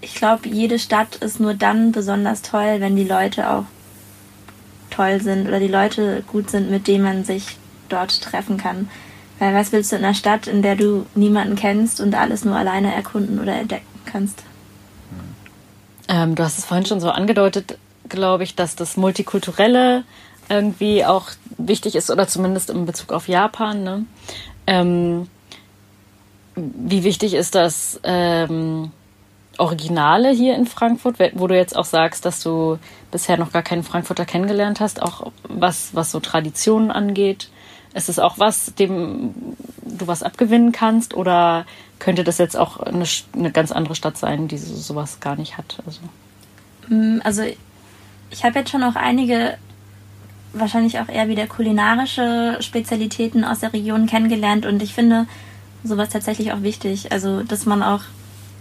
ich 0.00 0.14
glaube, 0.14 0.48
jede 0.48 0.78
Stadt 0.78 1.16
ist 1.16 1.40
nur 1.40 1.54
dann 1.54 1.90
besonders 1.90 2.42
toll, 2.42 2.76
wenn 2.78 2.94
die 2.94 3.02
Leute 3.02 3.50
auch 3.50 3.64
toll 4.90 5.20
sind 5.20 5.48
oder 5.48 5.58
die 5.58 5.66
Leute 5.66 6.22
gut 6.28 6.48
sind, 6.48 6.70
mit 6.70 6.86
denen 6.86 7.02
man 7.02 7.24
sich 7.24 7.56
dort 7.88 8.22
treffen 8.22 8.56
kann. 8.56 8.88
Weil 9.40 9.52
was 9.52 9.72
willst 9.72 9.90
du 9.90 9.96
in 9.96 10.04
einer 10.04 10.14
Stadt, 10.14 10.46
in 10.46 10.62
der 10.62 10.76
du 10.76 11.06
niemanden 11.16 11.56
kennst 11.56 12.00
und 12.00 12.14
alles 12.14 12.44
nur 12.44 12.54
alleine 12.54 12.94
erkunden 12.94 13.40
oder 13.40 13.56
entdecken 13.56 14.00
kannst? 14.04 14.44
Ähm, 16.10 16.34
du 16.34 16.42
hast 16.42 16.58
es 16.58 16.64
vorhin 16.64 16.84
schon 16.84 17.00
so 17.00 17.08
angedeutet, 17.10 17.78
glaube 18.08 18.42
ich, 18.42 18.56
dass 18.56 18.74
das 18.74 18.96
Multikulturelle 18.96 20.02
irgendwie 20.48 21.04
auch 21.04 21.28
wichtig 21.56 21.94
ist 21.94 22.10
oder 22.10 22.26
zumindest 22.26 22.68
in 22.68 22.84
Bezug 22.84 23.12
auf 23.12 23.28
Japan. 23.28 23.84
Ne? 23.84 24.04
Ähm, 24.66 25.28
wie 26.56 27.04
wichtig 27.04 27.34
ist 27.34 27.54
das 27.54 28.00
ähm, 28.02 28.90
Originale 29.56 30.30
hier 30.30 30.56
in 30.56 30.66
Frankfurt, 30.66 31.16
wo 31.34 31.46
du 31.46 31.54
jetzt 31.54 31.76
auch 31.76 31.84
sagst, 31.84 32.24
dass 32.24 32.42
du 32.42 32.78
bisher 33.12 33.36
noch 33.36 33.52
gar 33.52 33.62
keinen 33.62 33.84
Frankfurter 33.84 34.24
kennengelernt 34.24 34.80
hast, 34.80 35.00
auch 35.00 35.30
was, 35.44 35.94
was 35.94 36.10
so 36.10 36.18
Traditionen 36.18 36.90
angeht? 36.90 37.50
Ist 37.94 38.08
es 38.08 38.18
auch 38.18 38.38
was, 38.38 38.74
dem 38.74 39.34
du 39.82 40.06
was 40.06 40.22
abgewinnen 40.22 40.72
kannst? 40.72 41.14
Oder 41.14 41.66
könnte 41.98 42.24
das 42.24 42.38
jetzt 42.38 42.56
auch 42.56 42.78
eine, 42.78 43.04
eine 43.34 43.50
ganz 43.50 43.72
andere 43.72 43.94
Stadt 43.94 44.16
sein, 44.16 44.48
die 44.48 44.58
sowas 44.58 45.20
gar 45.20 45.36
nicht 45.36 45.56
hat? 45.56 45.82
Also, 45.86 46.00
mm, 46.88 47.20
also 47.24 47.42
ich 48.30 48.44
habe 48.44 48.60
jetzt 48.60 48.70
schon 48.70 48.82
auch 48.82 48.96
einige, 48.96 49.56
wahrscheinlich 50.52 50.98
auch 51.00 51.08
eher 51.08 51.28
wieder 51.28 51.46
kulinarische 51.46 52.58
Spezialitäten 52.60 53.44
aus 53.44 53.60
der 53.60 53.72
Region 53.72 54.06
kennengelernt 54.06 54.66
und 54.66 54.82
ich 54.82 54.94
finde 54.94 55.26
sowas 55.84 56.10
tatsächlich 56.10 56.52
auch 56.52 56.62
wichtig. 56.62 57.12
Also, 57.12 57.42
dass 57.42 57.66
man 57.66 57.82
auch, 57.82 58.02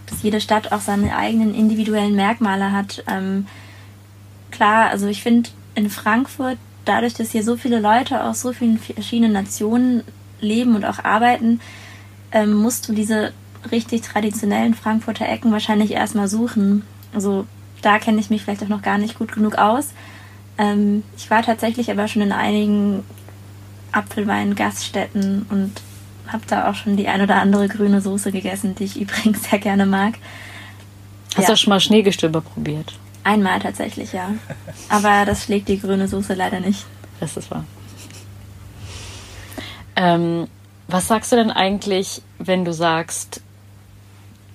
dass 0.07 0.23
jede 0.23 0.41
Stadt 0.41 0.71
auch 0.71 0.81
seine 0.81 1.15
eigenen 1.15 1.53
individuellen 1.53 2.15
Merkmale 2.15 2.71
hat. 2.71 3.03
Ähm, 3.07 3.47
klar, 4.51 4.89
also 4.89 5.07
ich 5.07 5.21
finde 5.21 5.49
in 5.75 5.89
Frankfurt, 5.89 6.57
dadurch, 6.85 7.13
dass 7.13 7.31
hier 7.31 7.43
so 7.43 7.57
viele 7.57 7.79
Leute 7.79 8.23
aus 8.23 8.41
so 8.41 8.53
vielen 8.53 8.79
verschiedenen 8.79 9.33
Nationen 9.33 10.03
leben 10.41 10.75
und 10.75 10.85
auch 10.85 11.03
arbeiten, 11.03 11.59
ähm, 12.31 12.53
musst 12.53 12.87
du 12.87 12.93
diese 12.93 13.33
richtig 13.71 14.01
traditionellen 14.01 14.73
Frankfurter 14.73 15.27
Ecken 15.27 15.51
wahrscheinlich 15.51 15.91
erstmal 15.91 16.27
suchen. 16.27 16.83
Also 17.13 17.45
da 17.81 17.99
kenne 17.99 18.19
ich 18.19 18.29
mich 18.29 18.43
vielleicht 18.43 18.63
auch 18.63 18.69
noch 18.69 18.81
gar 18.81 18.97
nicht 18.97 19.17
gut 19.17 19.33
genug 19.33 19.57
aus. 19.57 19.89
Ähm, 20.57 21.03
ich 21.17 21.29
war 21.29 21.41
tatsächlich 21.41 21.91
aber 21.91 22.07
schon 22.07 22.21
in 22.21 22.31
einigen 22.31 23.03
Apfelwein-Gaststätten 23.91 25.45
und 25.49 25.81
habe 26.27 26.43
da 26.47 26.69
auch 26.69 26.75
schon 26.75 26.95
die 26.95 27.07
ein 27.07 27.21
oder 27.21 27.35
andere 27.37 27.67
grüne 27.67 28.01
Soße 28.01 28.31
gegessen, 28.31 28.75
die 28.75 28.85
ich 28.85 28.99
übrigens 29.01 29.49
sehr 29.49 29.59
gerne 29.59 29.85
mag. 29.85 30.15
Hast 31.35 31.47
ja. 31.47 31.53
du 31.53 31.57
schon 31.57 31.69
mal 31.71 31.79
Schneegestöber 31.79 32.41
probiert? 32.41 32.93
Einmal 33.23 33.59
tatsächlich, 33.59 34.13
ja. 34.13 34.29
Aber 34.89 35.25
das 35.25 35.43
schlägt 35.43 35.67
die 35.67 35.79
grüne 35.79 36.07
Soße 36.07 36.33
leider 36.33 36.59
nicht. 36.59 36.85
Das 37.19 37.37
ist 37.37 37.51
wahr. 37.51 37.65
Ähm, 39.95 40.47
was 40.87 41.07
sagst 41.07 41.31
du 41.31 41.35
denn 41.35 41.51
eigentlich, 41.51 42.21
wenn 42.37 42.65
du 42.65 42.73
sagst, 42.73 43.41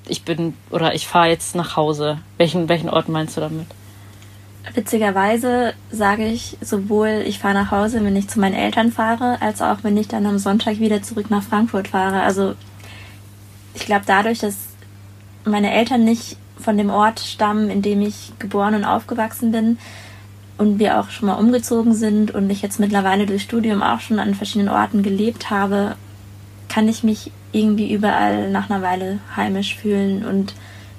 ich 0.08 0.24
bin 0.24 0.54
oder 0.70 0.94
ich 0.94 1.06
fahre 1.06 1.28
jetzt 1.28 1.54
nach 1.54 1.76
Hause? 1.76 2.18
Welchen, 2.38 2.68
welchen 2.68 2.88
Ort 2.88 3.08
meinst 3.08 3.36
du 3.36 3.40
damit? 3.40 3.66
Witzigerweise 4.72 5.74
sage 5.90 6.26
ich 6.26 6.56
sowohl, 6.62 7.22
ich 7.26 7.38
fahre 7.38 7.54
nach 7.54 7.70
Hause, 7.70 8.02
wenn 8.02 8.16
ich 8.16 8.28
zu 8.28 8.40
meinen 8.40 8.54
Eltern 8.54 8.90
fahre, 8.90 9.40
als 9.42 9.60
auch 9.60 9.78
wenn 9.82 9.96
ich 9.96 10.08
dann 10.08 10.26
am 10.26 10.38
Sonntag 10.38 10.80
wieder 10.80 11.02
zurück 11.02 11.30
nach 11.30 11.42
Frankfurt 11.42 11.88
fahre. 11.88 12.22
Also 12.22 12.54
ich 13.74 13.84
glaube 13.84 14.04
dadurch, 14.06 14.38
dass 14.38 14.56
meine 15.44 15.72
Eltern 15.72 16.04
nicht 16.04 16.38
von 16.64 16.76
dem 16.78 16.90
Ort 16.90 17.20
stammen, 17.20 17.70
in 17.70 17.82
dem 17.82 18.00
ich 18.00 18.32
geboren 18.38 18.74
und 18.74 18.84
aufgewachsen 18.84 19.52
bin 19.52 19.78
und 20.58 20.78
wir 20.78 20.98
auch 20.98 21.10
schon 21.10 21.28
mal 21.28 21.34
umgezogen 21.34 21.94
sind 21.94 22.32
und 22.32 22.50
ich 22.50 22.62
jetzt 22.62 22.80
mittlerweile 22.80 23.26
durch 23.26 23.42
Studium 23.42 23.82
auch 23.82 24.00
schon 24.00 24.18
an 24.18 24.34
verschiedenen 24.34 24.70
Orten 24.72 25.02
gelebt 25.02 25.50
habe, 25.50 25.96
kann 26.68 26.88
ich 26.88 27.02
mich 27.04 27.30
irgendwie 27.52 27.92
überall 27.92 28.50
nach 28.50 28.70
einer 28.70 28.82
Weile 28.82 29.18
heimisch 29.36 29.76
fühlen 29.76 30.24
und 30.24 30.54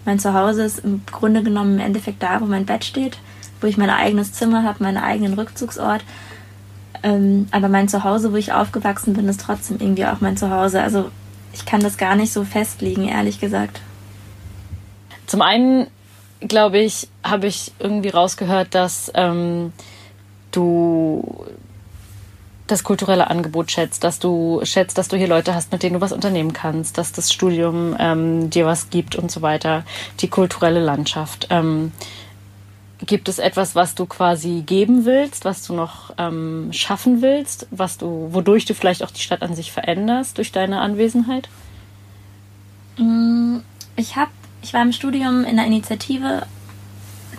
mein 0.06 0.20
Zuhause 0.20 0.64
ist 0.64 0.80
im 0.80 1.02
Grunde 1.12 1.42
genommen 1.42 1.76
im 1.76 1.86
Endeffekt 1.86 2.22
da, 2.22 2.40
wo 2.40 2.46
mein 2.46 2.66
Bett 2.66 2.86
steht, 2.86 3.18
wo 3.60 3.68
ich 3.68 3.78
mein 3.78 3.90
eigenes 3.90 4.34
Zimmer 4.34 4.64
habe, 4.64 4.84
meinen 4.84 4.98
eigenen 4.98 5.34
Rückzugsort. 5.34 6.04
Ähm, 7.02 7.48
aber 7.52 7.70
mein 7.70 7.88
Zuhause, 7.88 8.32
wo 8.32 8.36
ich 8.36 8.54
aufgewachsen 8.54 9.16
bin, 9.16 9.28
ist 9.28 9.42
trotzdem 9.42 9.78
irgendwie 9.80 10.06
auch 10.06 10.22
mein 10.22 10.38
Zuhause. 10.38 10.82
Also 10.82 11.10
ich 11.54 11.66
kann 11.66 11.82
das 11.82 11.98
gar 11.98 12.16
nicht 12.16 12.32
so 12.32 12.44
festlegen, 12.44 13.08
ehrlich 13.08 13.40
gesagt. 13.40 13.82
Zum 15.26 15.42
einen, 15.42 15.88
glaube 16.40 16.80
ich, 16.80 17.08
habe 17.24 17.48
ich 17.48 17.72
irgendwie 17.80 18.10
rausgehört, 18.10 18.74
dass 18.76 19.12
ähm, 19.16 19.74
du 20.52 21.46
das 22.68 22.84
kulturelle 22.84 23.30
Angebot 23.30 23.72
schätzt, 23.72 24.04
dass 24.04 24.20
du 24.20 24.62
schätzt, 24.64 24.98
dass 24.98 25.08
du 25.08 25.18
hier 25.18 25.28
Leute 25.28 25.54
hast, 25.54 25.72
mit 25.72 25.84
denen 25.84 25.96
du 25.96 26.02
was 26.02 26.12
unternehmen 26.12 26.54
kannst, 26.54 26.98
dass 26.98 27.12
das 27.12 27.32
Studium 27.32 27.96
ähm, 28.00 28.50
dir 28.50 28.66
was 28.66 28.90
gibt 28.90 29.16
und 29.16 29.30
so 29.30 29.42
weiter, 29.42 29.84
die 30.20 30.30
kulturelle 30.30 30.80
Landschaft. 30.80 31.48
Ähm, 31.52 31.92
gibt 33.06 33.30
es 33.30 33.40
etwas, 33.40 33.76
was 33.76 33.94
du 33.94 34.06
quasi 34.06 34.64
geben 34.66 35.06
willst, 35.06 35.46
was 35.46 35.66
du 35.66 35.74
noch 35.74 36.14
ähm, 36.18 36.70
schaffen 36.72 37.22
willst, 37.22 37.68
was 37.70 37.98
du, 37.98 38.30
wodurch 38.32 38.66
du 38.66 38.74
vielleicht 38.74 39.04
auch 39.04 39.12
die 39.12 39.22
Stadt 39.22 39.44
an 39.44 39.54
sich 39.54 39.72
veränderst 39.72 40.38
durch 40.38 40.52
deine 40.52 40.82
Anwesenheit? 40.82 41.50
Mm, 42.98 43.58
ich 43.96 44.16
habe 44.16 44.32
ich 44.66 44.74
war 44.74 44.82
im 44.82 44.94
Studium 44.94 45.44
in 45.44 45.60
einer 45.60 45.68
Initiative, 45.68 46.48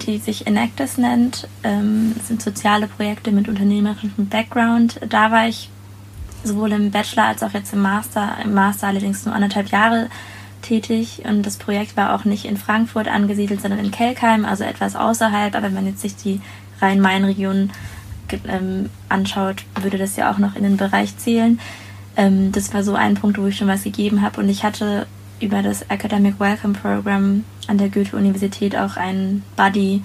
die 0.06 0.18
sich 0.18 0.46
Enactus 0.46 0.96
nennt. 0.96 1.48
Ähm, 1.64 2.12
das 2.16 2.28
sind 2.28 2.40
soziale 2.40 2.86
Projekte 2.86 3.32
mit 3.32 3.48
unternehmerischem 3.48 4.28
Background. 4.28 5.00
Da 5.08 5.32
war 5.32 5.48
ich 5.48 5.68
sowohl 6.44 6.70
im 6.70 6.92
Bachelor 6.92 7.24
als 7.24 7.42
auch 7.42 7.52
jetzt 7.52 7.72
im 7.72 7.82
Master, 7.82 8.36
im 8.44 8.54
Master 8.54 8.86
allerdings 8.86 9.26
nur 9.26 9.34
anderthalb 9.34 9.72
Jahre 9.72 10.08
tätig 10.62 11.22
und 11.24 11.44
das 11.44 11.56
Projekt 11.56 11.96
war 11.96 12.14
auch 12.14 12.24
nicht 12.24 12.44
in 12.44 12.56
Frankfurt 12.56 13.08
angesiedelt, 13.08 13.60
sondern 13.60 13.80
in 13.80 13.90
Kelkheim, 13.90 14.44
also 14.44 14.62
etwas 14.62 14.94
außerhalb. 14.94 15.56
Aber 15.56 15.66
wenn 15.66 15.74
man 15.74 15.86
jetzt 15.86 16.02
sich 16.02 16.14
die 16.14 16.40
Rhein-Main-Region 16.80 17.70
ähm, 18.46 18.88
anschaut, 19.08 19.64
würde 19.80 19.98
das 19.98 20.14
ja 20.14 20.30
auch 20.30 20.38
noch 20.38 20.54
in 20.54 20.62
den 20.62 20.76
Bereich 20.76 21.18
zählen. 21.18 21.58
Ähm, 22.16 22.52
das 22.52 22.72
war 22.72 22.84
so 22.84 22.94
ein 22.94 23.14
Punkt, 23.14 23.36
wo 23.36 23.46
ich 23.46 23.56
schon 23.56 23.66
was 23.66 23.82
gegeben 23.82 24.22
habe 24.22 24.40
und 24.40 24.48
ich 24.48 24.62
hatte 24.62 25.08
über 25.40 25.62
das 25.62 25.82
Academic 25.82 26.40
Welcome 26.40 26.74
Program 26.74 27.44
an 27.66 27.78
der 27.78 27.88
Goethe-Universität 27.88 28.76
auch 28.76 28.96
einen 28.96 29.42
Buddy, 29.56 30.02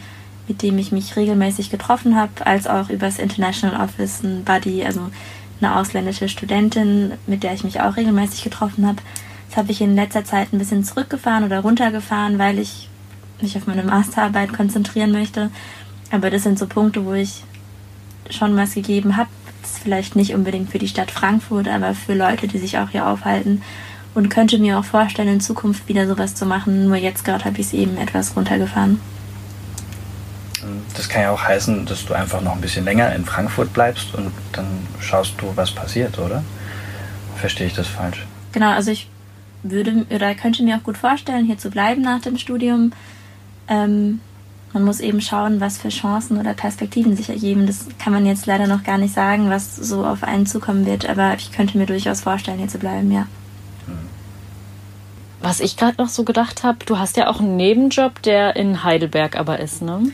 mit 0.48 0.62
dem 0.62 0.78
ich 0.78 0.92
mich 0.92 1.16
regelmäßig 1.16 1.70
getroffen 1.70 2.16
habe, 2.16 2.46
als 2.46 2.68
auch 2.68 2.90
über 2.90 3.06
das 3.06 3.20
International 3.20 3.82
Office 3.82 4.24
ein 4.24 4.44
Buddy, 4.44 4.84
also 4.84 5.10
eine 5.62 5.76
ausländische 5.78 6.28
Studentin, 6.28 7.14
mit 7.28 7.44
der 7.44 7.54
ich 7.54 7.64
mich 7.64 7.80
auch 7.80 7.96
regelmäßig 7.96 8.44
getroffen 8.44 8.86
habe. 8.86 8.98
Das 9.50 9.58
habe 9.58 9.72
ich 9.72 9.82
in 9.82 9.96
letzter 9.96 10.26
Zeit 10.26 10.52
ein 10.52 10.60
bisschen 10.60 10.84
zurückgefahren 10.84 11.44
oder 11.44 11.62
runtergefahren, 11.62 12.38
weil 12.38 12.60
ich 12.60 12.90
mich 13.42 13.56
auf 13.56 13.68
meine 13.68 13.84
Masterarbeit 13.84 14.54
konzentrieren 14.54 15.12
möchte. 15.12 15.50
Aber 16.12 16.30
das 16.30 16.44
sind 16.44 16.60
so 16.60 16.68
Punkte, 16.68 17.06
wo 17.06 17.14
ich 17.14 17.44
schon 18.30 18.58
was 18.58 18.74
gegeben 18.74 19.16
habe. 19.18 19.30
Das 19.62 19.72
ist 19.72 19.84
vielleicht 19.84 20.16
nicht 20.16 20.34
unbedingt 20.34 20.72
für 20.72 20.80
die 20.80 20.88
Stadt 20.88 21.12
Frankfurt, 21.12 21.68
aber 21.68 21.94
für 21.94 22.16
Leute, 22.16 22.48
die 22.48 22.58
sich 22.58 22.78
auch 22.80 22.90
hier 22.90 23.08
aufhalten 23.08 23.62
und 24.14 24.30
könnte 24.30 24.58
mir 24.60 24.78
auch 24.78 24.86
vorstellen, 24.86 25.30
in 25.30 25.42
Zukunft 25.42 25.88
wieder 25.88 26.08
sowas 26.08 26.36
zu 26.36 26.46
machen. 26.46 26.86
Nur 26.86 26.98
jetzt 26.98 27.24
gerade 27.24 27.46
habe 27.46 27.60
ich 27.60 27.68
es 27.68 27.74
eben 27.74 27.98
etwas 27.98 28.36
runtergefahren. 28.36 29.00
Das 30.96 31.10
kann 31.10 31.24
ja 31.24 31.32
auch 31.32 31.42
heißen, 31.42 31.86
dass 31.86 32.06
du 32.06 32.14
einfach 32.14 32.42
noch 32.42 32.54
ein 32.54 32.62
bisschen 32.62 32.86
länger 32.86 33.14
in 33.16 33.26
Frankfurt 33.26 33.74
bleibst 33.74 34.14
und 34.14 34.32
dann 34.52 34.68
schaust 35.00 35.34
du, 35.40 35.52
was 35.56 35.72
passiert, 35.72 36.20
oder? 36.20 36.44
Verstehe 37.38 37.68
ich 37.68 37.74
das 37.74 37.88
falsch? 37.88 38.26
Genau, 38.52 38.70
also 38.70 38.92
ich 38.92 39.08
würde 39.64 40.06
oder 40.10 40.36
könnte 40.36 40.64
mir 40.64 40.78
auch 40.78 40.84
gut 40.84 40.98
vorstellen, 40.98 41.46
hier 41.46 41.58
zu 41.58 41.70
bleiben 41.70 42.02
nach 42.02 42.22
dem 42.22 42.38
Studium. 42.38 42.92
Ähm, 43.68 44.20
man 44.74 44.84
muss 44.84 45.00
eben 45.00 45.22
schauen, 45.22 45.60
was 45.60 45.78
für 45.78 45.90
Chancen 45.90 46.40
oder 46.40 46.54
Perspektiven 46.54 47.16
sich 47.16 47.30
ergeben. 47.30 47.68
Das 47.68 47.88
kann 48.00 48.14
man 48.14 48.26
jetzt 48.26 48.46
leider 48.46 48.68
noch 48.68 48.84
gar 48.84 48.98
nicht 48.98 49.14
sagen, 49.14 49.50
was 49.50 49.76
so 49.76 50.06
auf 50.06 50.24
einen 50.24 50.46
zukommen 50.46 50.86
wird, 50.86 51.10
aber 51.10 51.34
ich 51.36 51.52
könnte 51.52 51.78
mir 51.78 51.86
durchaus 51.86 52.22
vorstellen, 52.22 52.60
hier 52.60 52.68
zu 52.68 52.78
bleiben, 52.78 53.12
ja. 53.12 53.28
Was 55.42 55.60
ich 55.60 55.76
gerade 55.76 56.02
noch 56.02 56.10
so 56.10 56.24
gedacht 56.24 56.64
habe, 56.64 56.86
du 56.86 57.00
hast 57.00 57.18
ja 57.18 57.28
auch 57.28 57.40
einen 57.40 57.58
Nebenjob, 57.58 58.22
der 58.22 58.56
in 58.56 58.84
Heidelberg 58.84 59.36
aber 59.36 59.60
ist, 59.60 59.82
ne? 59.82 60.12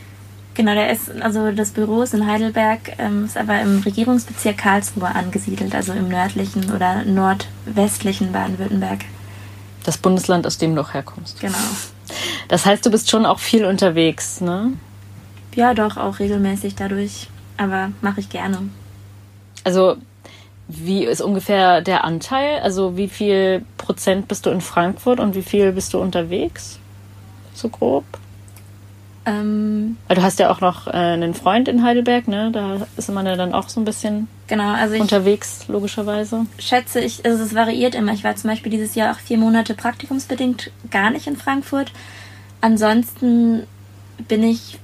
Genau, 0.54 0.74
der 0.74 0.90
ist, 0.90 1.10
also 1.22 1.52
das 1.52 1.70
Büro 1.70 2.02
ist 2.02 2.14
in 2.14 2.26
Heidelberg, 2.26 2.80
ähm, 2.98 3.26
ist 3.26 3.36
aber 3.36 3.60
im 3.60 3.80
Regierungsbezirk 3.80 4.58
Karlsruhe 4.58 5.06
angesiedelt, 5.06 5.74
also 5.74 5.92
im 5.92 6.08
nördlichen 6.08 6.72
oder 6.72 7.04
nordwestlichen 7.04 8.32
Baden-Württemberg. 8.32 9.00
Das 9.84 9.98
Bundesland, 9.98 10.46
aus 10.46 10.58
dem 10.58 10.74
du 10.74 10.80
auch 10.80 10.94
herkommst. 10.94 11.40
Genau. 11.40 11.56
Das 12.48 12.66
heißt, 12.66 12.84
du 12.84 12.90
bist 12.90 13.08
schon 13.10 13.26
auch 13.26 13.38
viel 13.38 13.64
unterwegs, 13.66 14.40
ne? 14.40 14.72
Ja, 15.54 15.74
doch, 15.74 15.96
auch 15.96 16.18
regelmäßig 16.18 16.74
dadurch. 16.74 17.28
Aber 17.56 17.92
mache 18.00 18.20
ich 18.20 18.28
gerne. 18.28 18.68
Also 19.64 19.96
wie 20.68 21.04
ist 21.04 21.22
ungefähr 21.22 21.80
der 21.80 22.04
Anteil? 22.04 22.60
Also 22.60 22.96
wie 22.96 23.08
viel 23.08 23.64
Prozent 23.78 24.28
bist 24.28 24.44
du 24.44 24.50
in 24.50 24.60
Frankfurt 24.60 25.18
und 25.18 25.34
wie 25.34 25.42
viel 25.42 25.72
bist 25.72 25.94
du 25.94 25.98
unterwegs? 25.98 26.78
So 27.54 27.70
grob? 27.70 28.04
Ähm, 29.24 29.96
du 30.08 30.22
hast 30.22 30.38
ja 30.38 30.50
auch 30.50 30.60
noch 30.60 30.86
äh, 30.86 30.90
einen 30.90 31.34
Freund 31.34 31.68
in 31.68 31.82
Heidelberg, 31.82 32.28
ne? 32.28 32.50
Da 32.52 32.86
ist 32.96 33.10
man 33.10 33.26
ja 33.26 33.36
dann 33.36 33.52
auch 33.52 33.68
so 33.68 33.80
ein 33.80 33.84
bisschen 33.84 34.28
genau, 34.46 34.72
also 34.72 34.96
unterwegs, 34.96 35.66
logischerweise. 35.68 36.46
Schätze 36.58 37.00
ich, 37.00 37.24
also 37.24 37.42
es 37.42 37.54
variiert 37.54 37.94
immer. 37.94 38.12
Ich 38.12 38.24
war 38.24 38.36
zum 38.36 38.50
Beispiel 38.50 38.70
dieses 38.70 38.94
Jahr 38.94 39.14
auch 39.14 39.18
vier 39.18 39.38
Monate 39.38 39.74
praktikumsbedingt 39.74 40.70
gar 40.90 41.10
nicht 41.10 41.26
in 41.26 41.36
Frankfurt. 41.36 41.92
Ansonsten 42.60 43.66
bin 44.28 44.42
ich 44.42 44.78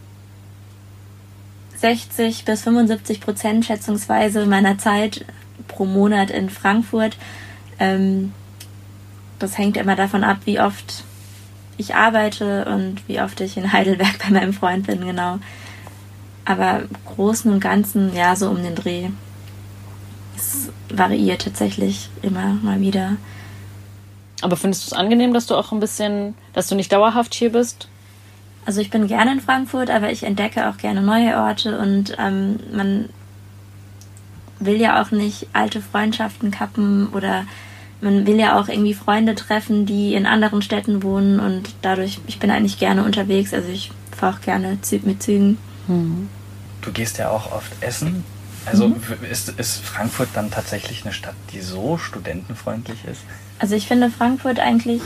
60 1.77 2.45
bis 2.45 2.63
75 2.63 3.21
Prozent 3.21 3.65
schätzungsweise 3.65 4.47
meiner 4.47 4.79
Zeit 4.79 5.25
pro 5.69 5.85
Monat 5.85 6.31
in 6.31 6.51
Frankfurt. 6.51 7.17
Ähm, 7.79 8.33
das 9.39 9.59
hängt 9.59 9.77
immer 9.77 9.97
davon 9.97 10.25
ab, 10.25 10.39
wie 10.45 10.61
oft 10.61 11.05
ich 11.77 11.95
arbeite 11.95 12.67
und 12.67 13.07
wie 13.09 13.21
oft 13.21 13.41
ich 13.41 13.57
in 13.57 13.73
Heidelberg 13.73 14.19
bei 14.25 14.31
meinem 14.31 14.53
Freund 14.53 14.87
bin, 14.87 15.05
genau. 15.05 15.39
Aber 16.45 16.81
im 16.81 16.89
Großen 17.07 17.51
und 17.53 17.61
Ganzen, 17.61 18.15
ja, 18.15 18.37
so 18.37 18.49
um 18.51 18.63
den 18.63 18.75
Dreh. 18.75 19.09
Es 20.37 20.69
variiert 20.91 21.43
tatsächlich 21.43 22.11
immer 22.23 22.55
mal 22.63 22.81
wieder. 22.81 23.17
Aber 24.43 24.57
findest 24.57 24.85
du 24.85 24.89
es 24.89 24.93
angenehm, 24.93 25.33
dass 25.33 25.47
du 25.47 25.55
auch 25.55 25.73
ein 25.73 25.81
bisschen, 25.81 26.35
dass 26.53 26.69
du 26.69 26.75
nicht 26.75 26.93
dauerhaft 26.93 27.35
hier 27.35 27.51
bist? 27.51 27.89
Also 28.67 28.81
ich 28.81 28.91
bin 28.91 29.07
gerne 29.07 29.33
in 29.33 29.41
Frankfurt, 29.41 29.91
aber 29.91 30.11
ich 30.11 30.23
entdecke 30.23 30.69
auch 30.69 30.77
gerne 30.77 31.03
neue 31.03 31.37
Orte 31.37 31.79
und 31.79 32.17
ähm, 32.19 32.61
man 32.73 33.09
will 34.61 34.81
ja 34.81 35.03
auch 35.03 35.11
nicht 35.11 35.49
alte 35.53 35.81
Freundschaften 35.81 36.51
kappen 36.51 37.09
oder 37.09 37.45
man 38.01 38.27
will 38.27 38.39
ja 38.39 38.59
auch 38.59 38.69
irgendwie 38.69 38.95
Freunde 38.95 39.35
treffen, 39.35 39.87
die 39.87 40.15
in 40.15 40.27
anderen 40.27 40.63
Städten 40.63 41.03
wohnen 41.03 41.41
und 41.41 41.75
dadurch, 41.83 42.21
ich 42.27 42.39
bin 42.39 42.51
eigentlich 42.51 42.79
gerne 42.79 43.05
unterwegs, 43.05 43.55
also 43.55 43.69
ich 43.69 43.91
fahre 44.15 44.37
auch 44.37 44.41
gerne 44.41 44.79
mit 45.03 45.23
Zügen. 45.23 45.59
Mhm. 45.89 46.29
Du 46.83 46.93
gehst 46.93 47.19
ja 47.19 47.31
auch 47.31 47.53
oft 47.53 47.73
essen. 47.83 48.25
Also 48.67 48.89
mhm. 48.89 48.97
ist, 49.31 49.49
ist 49.51 49.85
Frankfurt 49.85 50.31
dann 50.35 50.51
tatsächlich 50.51 51.05
eine 51.05 51.13
Stadt, 51.13 51.35
die 51.53 51.61
so 51.61 51.99
studentenfreundlich 51.99 53.05
ist? 53.05 53.21
Also 53.59 53.75
ich 53.75 53.87
finde 53.87 54.11
Frankfurt 54.11 54.59
eigentlich 54.59 55.03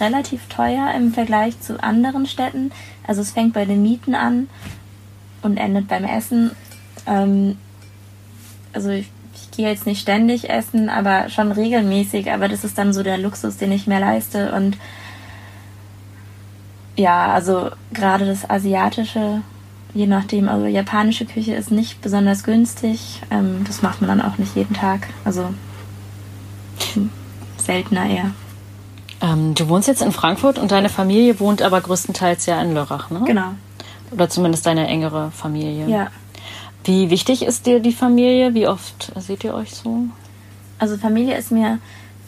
relativ 0.00 0.46
teuer 0.48 0.92
im 0.96 1.12
Vergleich 1.12 1.60
zu 1.60 1.82
anderen 1.82 2.26
Städten. 2.26 2.70
Also 3.06 3.20
es 3.20 3.32
fängt 3.32 3.52
bei 3.52 3.64
den 3.64 3.82
Mieten 3.82 4.14
an 4.14 4.48
und 5.42 5.56
endet 5.56 5.88
beim 5.88 6.04
Essen. 6.04 6.52
Ähm, 7.06 7.56
also 8.72 8.90
ich, 8.90 9.10
ich 9.34 9.50
gehe 9.50 9.68
jetzt 9.68 9.86
nicht 9.86 10.00
ständig 10.00 10.50
essen, 10.50 10.88
aber 10.88 11.28
schon 11.28 11.52
regelmäßig. 11.52 12.30
Aber 12.32 12.48
das 12.48 12.64
ist 12.64 12.78
dann 12.78 12.92
so 12.92 13.02
der 13.02 13.18
Luxus, 13.18 13.56
den 13.56 13.72
ich 13.72 13.86
mir 13.86 14.00
leiste. 14.00 14.52
Und 14.52 14.76
ja, 16.96 17.32
also 17.32 17.70
gerade 17.92 18.26
das 18.26 18.48
Asiatische, 18.48 19.42
je 19.94 20.06
nachdem, 20.06 20.48
also 20.48 20.66
japanische 20.66 21.24
Küche 21.24 21.54
ist 21.54 21.70
nicht 21.70 22.00
besonders 22.00 22.44
günstig. 22.44 23.20
Ähm, 23.30 23.64
das 23.66 23.82
macht 23.82 24.00
man 24.00 24.08
dann 24.08 24.20
auch 24.20 24.38
nicht 24.38 24.54
jeden 24.56 24.74
Tag. 24.74 25.08
Also 25.24 25.52
seltener 27.58 28.08
eher. 28.08 28.30
Ähm, 29.22 29.54
du 29.54 29.68
wohnst 29.68 29.88
jetzt 29.88 30.02
in 30.02 30.12
Frankfurt 30.12 30.58
und 30.58 30.72
deine 30.72 30.88
Familie 30.88 31.40
wohnt 31.40 31.62
aber 31.62 31.80
größtenteils 31.80 32.46
ja 32.46 32.60
in 32.60 32.74
Lörrach, 32.74 33.10
ne? 33.10 33.22
Genau. 33.26 33.52
Oder 34.10 34.28
zumindest 34.28 34.66
deine 34.66 34.86
engere 34.88 35.30
Familie. 35.30 35.86
Ja. 35.86 36.08
Wie 36.84 37.10
wichtig 37.10 37.44
ist 37.44 37.66
dir 37.66 37.80
die 37.80 37.92
Familie? 37.92 38.54
Wie 38.54 38.66
oft 38.66 39.12
seht 39.16 39.44
ihr 39.44 39.54
euch 39.54 39.74
so? 39.74 40.04
Also 40.78 40.96
Familie 40.96 41.36
ist 41.36 41.52
mir 41.52 41.78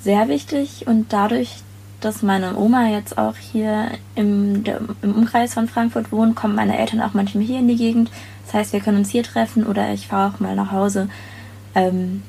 sehr 0.02 0.28
wichtig 0.28 0.86
und 0.86 1.12
dadurch, 1.12 1.56
dass 2.00 2.22
meine 2.22 2.56
Oma 2.56 2.88
jetzt 2.88 3.16
auch 3.16 3.36
hier 3.36 3.92
im, 4.14 4.64
im 5.00 5.14
Umkreis 5.14 5.54
von 5.54 5.68
Frankfurt 5.68 6.12
wohnt, 6.12 6.36
kommen 6.36 6.54
meine 6.54 6.78
Eltern 6.78 7.00
auch 7.00 7.14
manchmal 7.14 7.44
hier 7.44 7.60
in 7.60 7.68
die 7.68 7.76
Gegend. 7.76 8.10
Das 8.44 8.54
heißt, 8.54 8.72
wir 8.72 8.80
können 8.80 8.98
uns 8.98 9.10
hier 9.10 9.22
treffen 9.22 9.66
oder 9.66 9.92
ich 9.92 10.08
fahre 10.08 10.34
auch 10.34 10.40
mal 10.40 10.56
nach 10.56 10.72
Hause. 10.72 11.08
Ähm, 11.74 12.22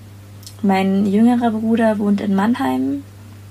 mein 0.62 1.06
jüngerer 1.06 1.52
Bruder 1.52 2.00
wohnt 2.00 2.22
in 2.22 2.36
Mannheim 2.36 3.04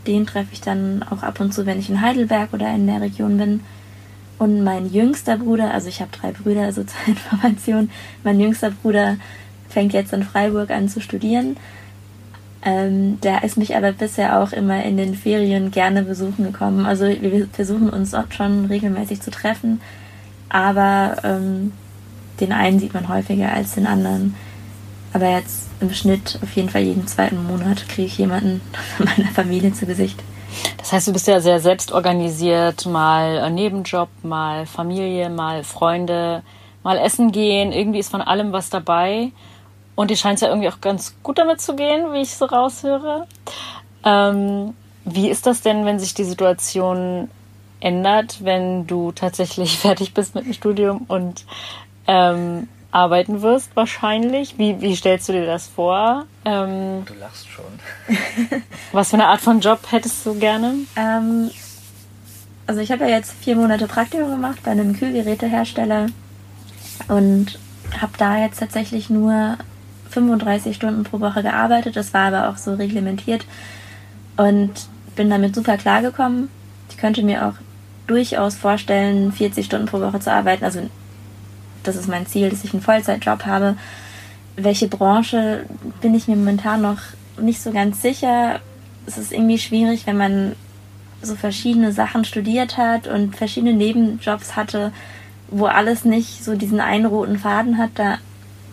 den 0.06 0.26
treffe 0.26 0.52
ich 0.52 0.60
dann 0.60 1.04
auch 1.08 1.22
ab 1.22 1.40
und 1.40 1.52
zu, 1.52 1.66
wenn 1.66 1.78
ich 1.78 1.88
in 1.88 2.00
Heidelberg 2.00 2.52
oder 2.52 2.72
in 2.74 2.86
der 2.86 3.00
Region 3.00 3.38
bin. 3.38 3.60
Und 4.42 4.64
mein 4.64 4.92
jüngster 4.92 5.36
Bruder, 5.36 5.72
also 5.72 5.86
ich 5.86 6.00
habe 6.00 6.10
drei 6.10 6.32
Brüder, 6.32 6.62
also 6.62 6.82
zur 6.82 6.98
Information, 7.06 7.90
mein 8.24 8.40
jüngster 8.40 8.72
Bruder 8.72 9.16
fängt 9.68 9.92
jetzt 9.92 10.12
in 10.12 10.24
Freiburg 10.24 10.72
an 10.72 10.88
zu 10.88 11.00
studieren. 11.00 11.56
Ähm, 12.64 13.20
der 13.20 13.44
ist 13.44 13.56
mich 13.56 13.76
aber 13.76 13.92
bisher 13.92 14.40
auch 14.40 14.52
immer 14.52 14.82
in 14.82 14.96
den 14.96 15.14
Ferien 15.14 15.70
gerne 15.70 16.02
besuchen 16.02 16.42
gekommen. 16.44 16.86
Also 16.86 17.04
wir 17.06 17.46
versuchen 17.52 17.88
uns 17.88 18.14
auch 18.14 18.32
schon 18.32 18.64
regelmäßig 18.64 19.20
zu 19.20 19.30
treffen, 19.30 19.80
aber 20.48 21.18
ähm, 21.22 21.72
den 22.40 22.52
einen 22.52 22.80
sieht 22.80 22.94
man 22.94 23.06
häufiger 23.06 23.52
als 23.52 23.76
den 23.76 23.86
anderen. 23.86 24.34
Aber 25.12 25.30
jetzt 25.30 25.68
im 25.78 25.92
Schnitt 25.92 26.40
auf 26.42 26.50
jeden 26.56 26.68
Fall 26.68 26.82
jeden 26.82 27.06
zweiten 27.06 27.44
Monat 27.46 27.88
kriege 27.88 28.08
ich 28.08 28.18
jemanden 28.18 28.60
von 28.96 29.06
meiner 29.06 29.30
Familie 29.30 29.72
zu 29.72 29.86
Gesicht. 29.86 30.20
Das 30.78 30.92
heißt, 30.92 31.08
du 31.08 31.12
bist 31.12 31.26
ja 31.26 31.40
sehr 31.40 31.60
selbstorganisiert, 31.60 32.86
mal 32.86 33.50
Nebenjob, 33.50 34.08
mal 34.22 34.66
Familie, 34.66 35.30
mal 35.30 35.64
Freunde, 35.64 36.42
mal 36.82 36.98
essen 36.98 37.32
gehen. 37.32 37.72
Irgendwie 37.72 37.98
ist 37.98 38.10
von 38.10 38.22
allem 38.22 38.52
was 38.52 38.70
dabei. 38.70 39.32
Und 39.94 40.10
dir 40.10 40.16
scheint 40.16 40.36
es 40.36 40.40
ja 40.40 40.48
irgendwie 40.48 40.68
auch 40.68 40.80
ganz 40.80 41.14
gut 41.22 41.38
damit 41.38 41.60
zu 41.60 41.76
gehen, 41.76 42.12
wie 42.12 42.22
ich 42.22 42.34
so 42.34 42.46
raushöre. 42.46 43.26
Ähm, 44.04 44.74
wie 45.04 45.28
ist 45.28 45.46
das 45.46 45.60
denn, 45.60 45.84
wenn 45.84 45.98
sich 45.98 46.14
die 46.14 46.24
Situation 46.24 47.28
ändert, 47.80 48.44
wenn 48.44 48.86
du 48.86 49.12
tatsächlich 49.12 49.78
fertig 49.80 50.14
bist 50.14 50.34
mit 50.34 50.46
dem 50.46 50.52
Studium 50.52 51.04
und 51.08 51.44
ähm, 52.06 52.68
arbeiten 52.92 53.42
wirst, 53.42 53.74
wahrscheinlich. 53.74 54.58
Wie, 54.58 54.80
wie 54.80 54.94
stellst 54.94 55.28
du 55.28 55.32
dir 55.32 55.46
das 55.46 55.66
vor? 55.66 56.26
Ähm, 56.44 57.04
du 57.06 57.14
lachst 57.14 57.48
schon. 57.48 57.64
was 58.92 59.10
für 59.10 59.14
eine 59.14 59.26
Art 59.26 59.40
von 59.40 59.60
Job 59.60 59.80
hättest 59.90 60.24
du 60.24 60.34
gerne? 60.34 60.74
Ähm, 60.94 61.50
also 62.66 62.80
ich 62.80 62.92
habe 62.92 63.04
ja 63.04 63.10
jetzt 63.16 63.32
vier 63.40 63.56
Monate 63.56 63.88
Praktikum 63.88 64.30
gemacht 64.30 64.58
bei 64.62 64.70
einem 64.70 64.96
Kühlgerätehersteller 64.96 66.06
und 67.08 67.58
habe 68.00 68.12
da 68.18 68.38
jetzt 68.38 68.60
tatsächlich 68.60 69.10
nur 69.10 69.56
35 70.10 70.76
Stunden 70.76 71.02
pro 71.04 71.20
Woche 71.20 71.42
gearbeitet. 71.42 71.96
Das 71.96 72.14
war 72.14 72.32
aber 72.32 72.48
auch 72.48 72.56
so 72.56 72.74
reglementiert 72.74 73.44
und 74.36 74.70
bin 75.16 75.30
damit 75.30 75.54
super 75.54 75.76
klargekommen. 75.76 76.48
Ich 76.90 76.98
könnte 76.98 77.22
mir 77.22 77.46
auch 77.46 77.54
durchaus 78.06 78.56
vorstellen, 78.56 79.32
40 79.32 79.64
Stunden 79.66 79.86
pro 79.86 80.00
Woche 80.00 80.20
zu 80.20 80.30
arbeiten. 80.30 80.64
Also 80.64 80.88
das 81.82 81.96
ist 81.96 82.08
mein 82.08 82.26
Ziel, 82.26 82.50
dass 82.50 82.64
ich 82.64 82.72
einen 82.72 82.82
Vollzeitjob 82.82 83.46
habe. 83.46 83.76
Welche 84.56 84.88
Branche 84.88 85.64
bin 86.00 86.14
ich 86.14 86.28
mir 86.28 86.36
momentan 86.36 86.82
noch 86.82 86.98
nicht 87.40 87.62
so 87.62 87.72
ganz 87.72 88.02
sicher. 88.02 88.60
Es 89.06 89.18
ist 89.18 89.32
irgendwie 89.32 89.58
schwierig, 89.58 90.06
wenn 90.06 90.16
man 90.16 90.52
so 91.22 91.34
verschiedene 91.34 91.92
Sachen 91.92 92.24
studiert 92.24 92.76
hat 92.76 93.06
und 93.06 93.36
verschiedene 93.36 93.72
Nebenjobs 93.72 94.56
hatte, 94.56 94.92
wo 95.48 95.66
alles 95.66 96.04
nicht 96.04 96.44
so 96.44 96.56
diesen 96.56 96.80
einen 96.80 97.06
roten 97.06 97.38
Faden 97.38 97.78
hat. 97.78 97.90
Da 97.94 98.18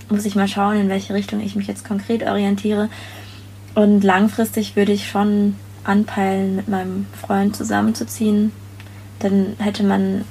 muss 0.09 0.25
ich 0.25 0.35
mal 0.35 0.47
schauen, 0.47 0.79
in 0.79 0.89
welche 0.89 1.13
Richtung 1.13 1.39
ich 1.39 1.55
mich 1.55 1.67
jetzt 1.67 1.87
konkret 1.87 2.23
orientiere. 2.23 2.89
Und 3.75 4.03
langfristig 4.03 4.75
würde 4.75 4.91
ich 4.91 5.07
schon 5.07 5.55
anpeilen, 5.83 6.55
mit 6.55 6.67
meinem 6.67 7.05
Freund 7.19 7.55
zusammenzuziehen. 7.55 8.51
Dann 9.19 9.55
hätte 9.59 9.83
man 9.83 10.25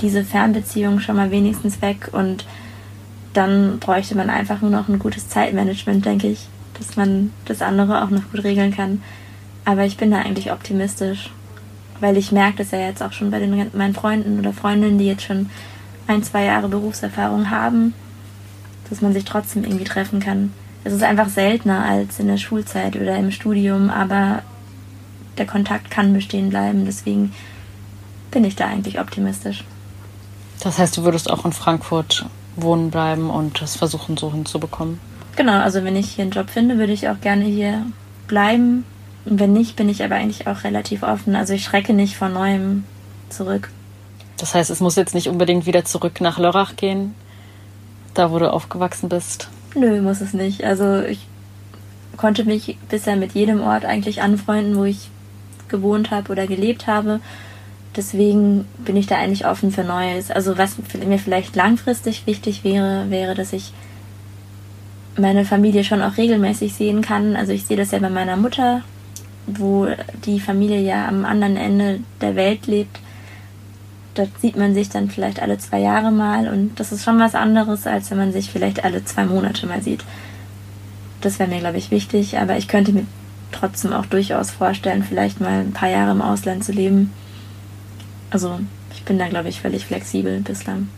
diese 0.00 0.24
Fernbeziehung 0.24 1.00
schon 1.00 1.16
mal 1.16 1.30
wenigstens 1.30 1.80
weg 1.82 2.08
und 2.12 2.44
dann 3.32 3.78
bräuchte 3.80 4.16
man 4.16 4.30
einfach 4.30 4.60
nur 4.60 4.70
noch 4.70 4.88
ein 4.88 4.98
gutes 4.98 5.28
Zeitmanagement, 5.28 6.04
denke 6.04 6.28
ich, 6.28 6.46
dass 6.78 6.96
man 6.96 7.32
das 7.46 7.62
andere 7.62 8.02
auch 8.04 8.10
noch 8.10 8.30
gut 8.30 8.44
regeln 8.44 8.74
kann. 8.74 9.02
Aber 9.64 9.84
ich 9.84 9.96
bin 9.96 10.10
da 10.10 10.18
eigentlich 10.18 10.52
optimistisch, 10.52 11.30
weil 12.00 12.16
ich 12.16 12.32
merke 12.32 12.58
das 12.58 12.70
ja 12.70 12.78
jetzt 12.78 13.02
auch 13.02 13.12
schon 13.12 13.30
bei 13.30 13.38
den, 13.38 13.70
meinen 13.74 13.94
Freunden 13.94 14.38
oder 14.38 14.52
Freundinnen, 14.52 14.98
die 14.98 15.06
jetzt 15.06 15.24
schon 15.24 15.50
ein, 16.06 16.22
zwei 16.22 16.44
Jahre 16.44 16.68
Berufserfahrung 16.68 17.50
haben, 17.50 17.94
dass 18.90 19.00
man 19.00 19.12
sich 19.12 19.24
trotzdem 19.24 19.64
irgendwie 19.64 19.84
treffen 19.84 20.20
kann. 20.20 20.52
Es 20.84 20.92
ist 20.92 21.02
einfach 21.02 21.28
seltener 21.28 21.82
als 21.82 22.20
in 22.20 22.28
der 22.28 22.36
Schulzeit 22.36 22.94
oder 22.96 23.16
im 23.16 23.30
Studium, 23.30 23.88
aber 23.88 24.42
der 25.38 25.46
Kontakt 25.46 25.90
kann 25.90 26.12
bestehen 26.12 26.50
bleiben. 26.50 26.84
Deswegen 26.84 27.32
bin 28.30 28.44
ich 28.44 28.54
da 28.54 28.66
eigentlich 28.66 29.00
optimistisch. 29.00 29.64
Das 30.60 30.78
heißt, 30.78 30.96
du 30.96 31.04
würdest 31.04 31.30
auch 31.30 31.44
in 31.44 31.52
Frankfurt 31.52 32.26
wohnen 32.56 32.90
bleiben 32.90 33.30
und 33.30 33.60
das 33.60 33.76
versuchen, 33.76 34.16
so 34.16 34.32
hinzubekommen? 34.32 35.00
Genau, 35.36 35.58
also 35.58 35.82
wenn 35.84 35.96
ich 35.96 36.10
hier 36.10 36.22
einen 36.22 36.30
Job 36.30 36.50
finde, 36.50 36.78
würde 36.78 36.92
ich 36.92 37.08
auch 37.08 37.20
gerne 37.20 37.44
hier 37.44 37.84
bleiben. 38.28 38.84
Und 39.24 39.40
wenn 39.40 39.52
nicht, 39.52 39.76
bin 39.76 39.88
ich 39.88 40.04
aber 40.04 40.16
eigentlich 40.16 40.46
auch 40.46 40.64
relativ 40.64 41.02
offen. 41.02 41.34
Also 41.34 41.54
ich 41.54 41.64
schrecke 41.64 41.92
nicht 41.92 42.16
von 42.16 42.32
neuem 42.32 42.84
zurück. 43.30 43.70
Das 44.36 44.54
heißt, 44.54 44.70
es 44.70 44.80
muss 44.80 44.96
jetzt 44.96 45.14
nicht 45.14 45.28
unbedingt 45.28 45.66
wieder 45.66 45.84
zurück 45.84 46.20
nach 46.20 46.38
Lörrach 46.38 46.76
gehen, 46.76 47.14
da 48.14 48.30
wo 48.30 48.38
du 48.38 48.52
aufgewachsen 48.52 49.08
bist? 49.08 49.48
Nö, 49.74 50.00
muss 50.02 50.20
es 50.20 50.34
nicht. 50.34 50.64
Also 50.64 51.00
ich 51.00 51.26
konnte 52.16 52.44
mich 52.44 52.78
bisher 52.88 53.16
mit 53.16 53.32
jedem 53.32 53.60
Ort 53.60 53.84
eigentlich 53.84 54.22
anfreunden, 54.22 54.76
wo 54.76 54.84
ich 54.84 55.10
gewohnt 55.68 56.10
habe 56.10 56.30
oder 56.30 56.46
gelebt 56.46 56.86
habe. 56.86 57.20
Deswegen 57.96 58.66
bin 58.78 58.96
ich 58.96 59.06
da 59.06 59.16
eigentlich 59.16 59.46
offen 59.46 59.70
für 59.70 59.84
Neues. 59.84 60.30
Also 60.30 60.58
was 60.58 60.76
mir 61.06 61.18
vielleicht 61.18 61.54
langfristig 61.54 62.26
wichtig 62.26 62.64
wäre, 62.64 63.08
wäre, 63.10 63.34
dass 63.34 63.52
ich 63.52 63.72
meine 65.16 65.44
Familie 65.44 65.84
schon 65.84 66.02
auch 66.02 66.16
regelmäßig 66.16 66.74
sehen 66.74 67.02
kann. 67.02 67.36
Also 67.36 67.52
ich 67.52 67.66
sehe 67.66 67.76
das 67.76 67.92
ja 67.92 68.00
bei 68.00 68.10
meiner 68.10 68.36
Mutter, 68.36 68.82
wo 69.46 69.86
die 70.24 70.40
Familie 70.40 70.80
ja 70.80 71.06
am 71.06 71.24
anderen 71.24 71.56
Ende 71.56 72.00
der 72.20 72.34
Welt 72.34 72.66
lebt. 72.66 72.98
Dort 74.14 74.30
sieht 74.40 74.56
man 74.56 74.74
sich 74.74 74.88
dann 74.88 75.08
vielleicht 75.10 75.40
alle 75.40 75.58
zwei 75.58 75.80
Jahre 75.80 76.10
mal 76.10 76.48
und 76.48 76.78
das 76.80 76.92
ist 76.92 77.04
schon 77.04 77.18
was 77.18 77.34
anderes, 77.34 77.86
als 77.86 78.10
wenn 78.10 78.18
man 78.18 78.32
sich 78.32 78.50
vielleicht 78.50 78.84
alle 78.84 79.04
zwei 79.04 79.24
Monate 79.24 79.66
mal 79.66 79.82
sieht. 79.82 80.04
Das 81.20 81.38
wäre 81.38 81.50
mir, 81.50 81.58
glaube 81.60 81.78
ich, 81.78 81.90
wichtig, 81.90 82.38
aber 82.38 82.56
ich 82.56 82.68
könnte 82.68 82.92
mir 82.92 83.06
trotzdem 83.50 83.92
auch 83.92 84.06
durchaus 84.06 84.50
vorstellen, 84.50 85.04
vielleicht 85.04 85.40
mal 85.40 85.60
ein 85.60 85.72
paar 85.72 85.88
Jahre 85.88 86.12
im 86.12 86.22
Ausland 86.22 86.64
zu 86.64 86.72
leben 86.72 87.12
also 88.34 88.58
ich 88.92 89.04
bin 89.04 89.16
da, 89.16 89.28
glaube 89.28 89.48
ich, 89.48 89.60
völlig 89.60 89.86
flexibel 89.86 90.40
bislang. 90.40 90.88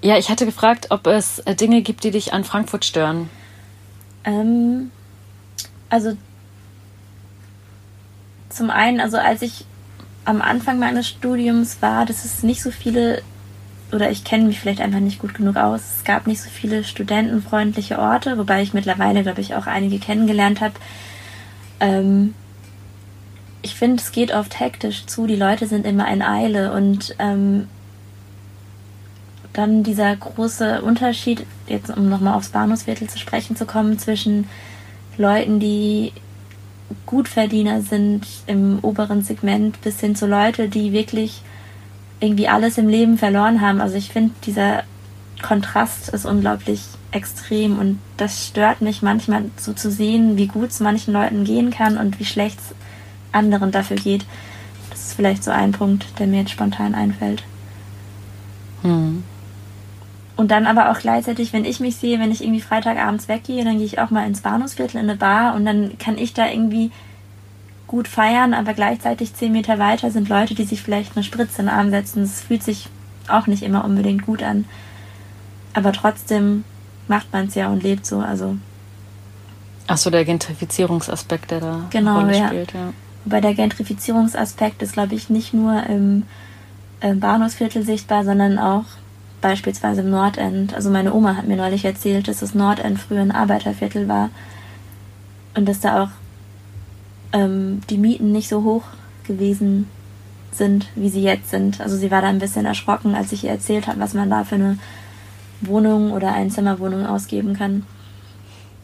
Ja, 0.00 0.16
ich 0.16 0.30
hatte 0.30 0.46
gefragt, 0.46 0.86
ob 0.90 1.08
es 1.08 1.40
äh, 1.40 1.56
Dinge 1.56 1.82
gibt, 1.82 2.04
die 2.04 2.12
dich 2.12 2.32
an 2.32 2.44
Frankfurt 2.44 2.84
stören. 2.84 3.28
Ähm, 4.22 4.92
also 5.90 6.16
zum 8.48 8.70
einen, 8.70 9.00
also 9.00 9.16
als 9.16 9.42
ich 9.42 9.64
am 10.24 10.40
Anfang 10.40 10.78
meines 10.78 11.08
Studiums 11.08 11.82
war, 11.82 12.06
dass 12.06 12.24
es 12.24 12.44
nicht 12.44 12.62
so 12.62 12.70
viele 12.70 13.22
oder 13.90 14.10
ich 14.10 14.24
kenne 14.24 14.44
mich 14.44 14.60
vielleicht 14.60 14.80
einfach 14.80 15.00
nicht 15.00 15.18
gut 15.18 15.34
genug 15.34 15.56
aus. 15.56 15.80
Es 15.98 16.04
gab 16.04 16.28
nicht 16.28 16.42
so 16.42 16.48
viele 16.48 16.84
studentenfreundliche 16.84 17.98
Orte, 17.98 18.38
wobei 18.38 18.62
ich 18.62 18.72
mittlerweile, 18.72 19.22
glaube 19.22 19.40
ich, 19.40 19.56
auch 19.56 19.66
einige 19.66 19.98
kennengelernt 19.98 20.60
habe. 20.60 20.74
Ähm, 21.80 22.34
ich 23.64 23.74
finde, 23.74 24.02
es 24.02 24.12
geht 24.12 24.32
oft 24.32 24.60
hektisch 24.60 25.06
zu. 25.06 25.26
Die 25.26 25.36
Leute 25.36 25.66
sind 25.66 25.86
immer 25.86 26.06
in 26.12 26.20
Eile 26.20 26.72
und 26.72 27.16
ähm, 27.18 27.66
dann 29.54 29.82
dieser 29.82 30.14
große 30.14 30.82
Unterschied, 30.82 31.46
jetzt 31.66 31.88
um 31.88 32.10
nochmal 32.10 32.34
aufs 32.34 32.50
Bahnhofsviertel 32.50 33.08
zu 33.08 33.18
sprechen 33.18 33.56
zu 33.56 33.64
kommen, 33.64 33.98
zwischen 33.98 34.48
Leuten, 35.16 35.60
die 35.60 36.12
Gutverdiener 37.06 37.80
sind 37.80 38.26
im 38.46 38.80
oberen 38.82 39.22
Segment, 39.22 39.80
bis 39.80 39.98
hin 40.00 40.14
zu 40.14 40.26
Leute, 40.26 40.68
die 40.68 40.92
wirklich 40.92 41.40
irgendwie 42.20 42.48
alles 42.48 42.76
im 42.76 42.88
Leben 42.88 43.16
verloren 43.16 43.62
haben. 43.62 43.80
Also 43.80 43.96
ich 43.96 44.10
finde, 44.10 44.34
dieser 44.44 44.82
Kontrast 45.40 46.10
ist 46.10 46.26
unglaublich 46.26 46.82
extrem 47.12 47.78
und 47.78 47.98
das 48.18 48.46
stört 48.46 48.82
mich 48.82 49.00
manchmal 49.00 49.44
so 49.56 49.72
zu 49.72 49.90
sehen, 49.90 50.36
wie 50.36 50.48
gut 50.48 50.70
es 50.70 50.80
manchen 50.80 51.14
Leuten 51.14 51.44
gehen 51.44 51.70
kann 51.70 51.96
und 51.96 52.20
wie 52.20 52.24
schlecht 52.24 52.58
es 52.58 52.74
anderen 53.34 53.70
dafür 53.70 53.96
geht. 53.96 54.24
Das 54.90 55.06
ist 55.06 55.12
vielleicht 55.14 55.44
so 55.44 55.50
ein 55.50 55.72
Punkt, 55.72 56.18
der 56.18 56.26
mir 56.26 56.40
jetzt 56.40 56.52
spontan 56.52 56.94
einfällt. 56.94 57.42
Hm. 58.82 59.22
Und 60.36 60.50
dann 60.50 60.66
aber 60.66 60.90
auch 60.90 60.98
gleichzeitig, 60.98 61.52
wenn 61.52 61.64
ich 61.64 61.80
mich 61.80 61.96
sehe, 61.96 62.18
wenn 62.18 62.32
ich 62.32 62.42
irgendwie 62.42 62.60
Freitagabends 62.60 63.28
weggehe, 63.28 63.64
dann 63.64 63.76
gehe 63.76 63.86
ich 63.86 63.98
auch 64.00 64.10
mal 64.10 64.26
ins 64.26 64.40
Bahnhofsviertel 64.40 65.00
in 65.00 65.08
eine 65.08 65.18
Bar 65.18 65.54
und 65.54 65.64
dann 65.64 65.96
kann 65.98 66.18
ich 66.18 66.34
da 66.34 66.48
irgendwie 66.48 66.90
gut 67.86 68.08
feiern, 68.08 68.54
aber 68.54 68.74
gleichzeitig 68.74 69.34
zehn 69.34 69.52
Meter 69.52 69.78
weiter 69.78 70.10
sind 70.10 70.28
Leute, 70.28 70.54
die 70.54 70.64
sich 70.64 70.82
vielleicht 70.82 71.16
eine 71.16 71.22
Spritze 71.22 71.60
in 71.60 71.66
den 71.66 71.74
Arm 71.74 71.90
setzen. 71.90 72.22
Das 72.22 72.40
fühlt 72.40 72.62
sich 72.62 72.88
auch 73.28 73.46
nicht 73.46 73.62
immer 73.62 73.84
unbedingt 73.84 74.26
gut 74.26 74.42
an. 74.42 74.64
Aber 75.74 75.92
trotzdem 75.92 76.64
macht 77.06 77.32
man 77.32 77.46
es 77.46 77.54
ja 77.54 77.68
und 77.68 77.82
lebt 77.82 78.06
so. 78.06 78.18
Also 78.18 78.56
Ach 79.86 79.98
so, 79.98 80.10
der 80.10 80.24
Gentrifizierungsaspekt, 80.24 81.50
der 81.50 81.60
da 81.60 81.80
genau, 81.90 82.20
Rolle 82.20 82.38
ja. 82.38 82.46
spielt, 82.48 82.72
ja. 82.72 82.92
Wobei 83.24 83.40
der 83.40 83.54
Gentrifizierungsaspekt 83.54 84.82
ist, 84.82 84.92
glaube 84.92 85.14
ich, 85.14 85.30
nicht 85.30 85.54
nur 85.54 85.84
im, 85.84 86.24
im 87.00 87.20
Bahnhofsviertel 87.20 87.84
sichtbar, 87.84 88.24
sondern 88.24 88.58
auch 88.58 88.84
beispielsweise 89.40 90.02
im 90.02 90.10
Nordend. 90.10 90.74
Also 90.74 90.90
meine 90.90 91.12
Oma 91.12 91.36
hat 91.36 91.46
mir 91.46 91.56
neulich 91.56 91.84
erzählt, 91.84 92.28
dass 92.28 92.40
das 92.40 92.54
Nordend 92.54 92.98
früher 92.98 93.20
ein 93.20 93.30
Arbeiterviertel 93.30 94.08
war 94.08 94.30
und 95.54 95.68
dass 95.68 95.80
da 95.80 96.04
auch 96.04 96.08
ähm, 97.32 97.80
die 97.90 97.98
Mieten 97.98 98.32
nicht 98.32 98.48
so 98.48 98.62
hoch 98.62 98.84
gewesen 99.26 99.88
sind, 100.52 100.86
wie 100.94 101.08
sie 101.08 101.22
jetzt 101.22 101.50
sind. 101.50 101.80
Also 101.80 101.96
sie 101.96 102.10
war 102.10 102.22
da 102.22 102.28
ein 102.28 102.38
bisschen 102.38 102.66
erschrocken, 102.66 103.14
als 103.14 103.32
ich 103.32 103.44
ihr 103.44 103.50
erzählt 103.50 103.86
habe, 103.86 104.00
was 104.00 104.14
man 104.14 104.30
da 104.30 104.44
für 104.44 104.54
eine 104.54 104.78
Wohnung 105.60 106.12
oder 106.12 106.32
Einzimmerwohnung 106.32 107.06
ausgeben 107.06 107.54
kann. 107.54 107.84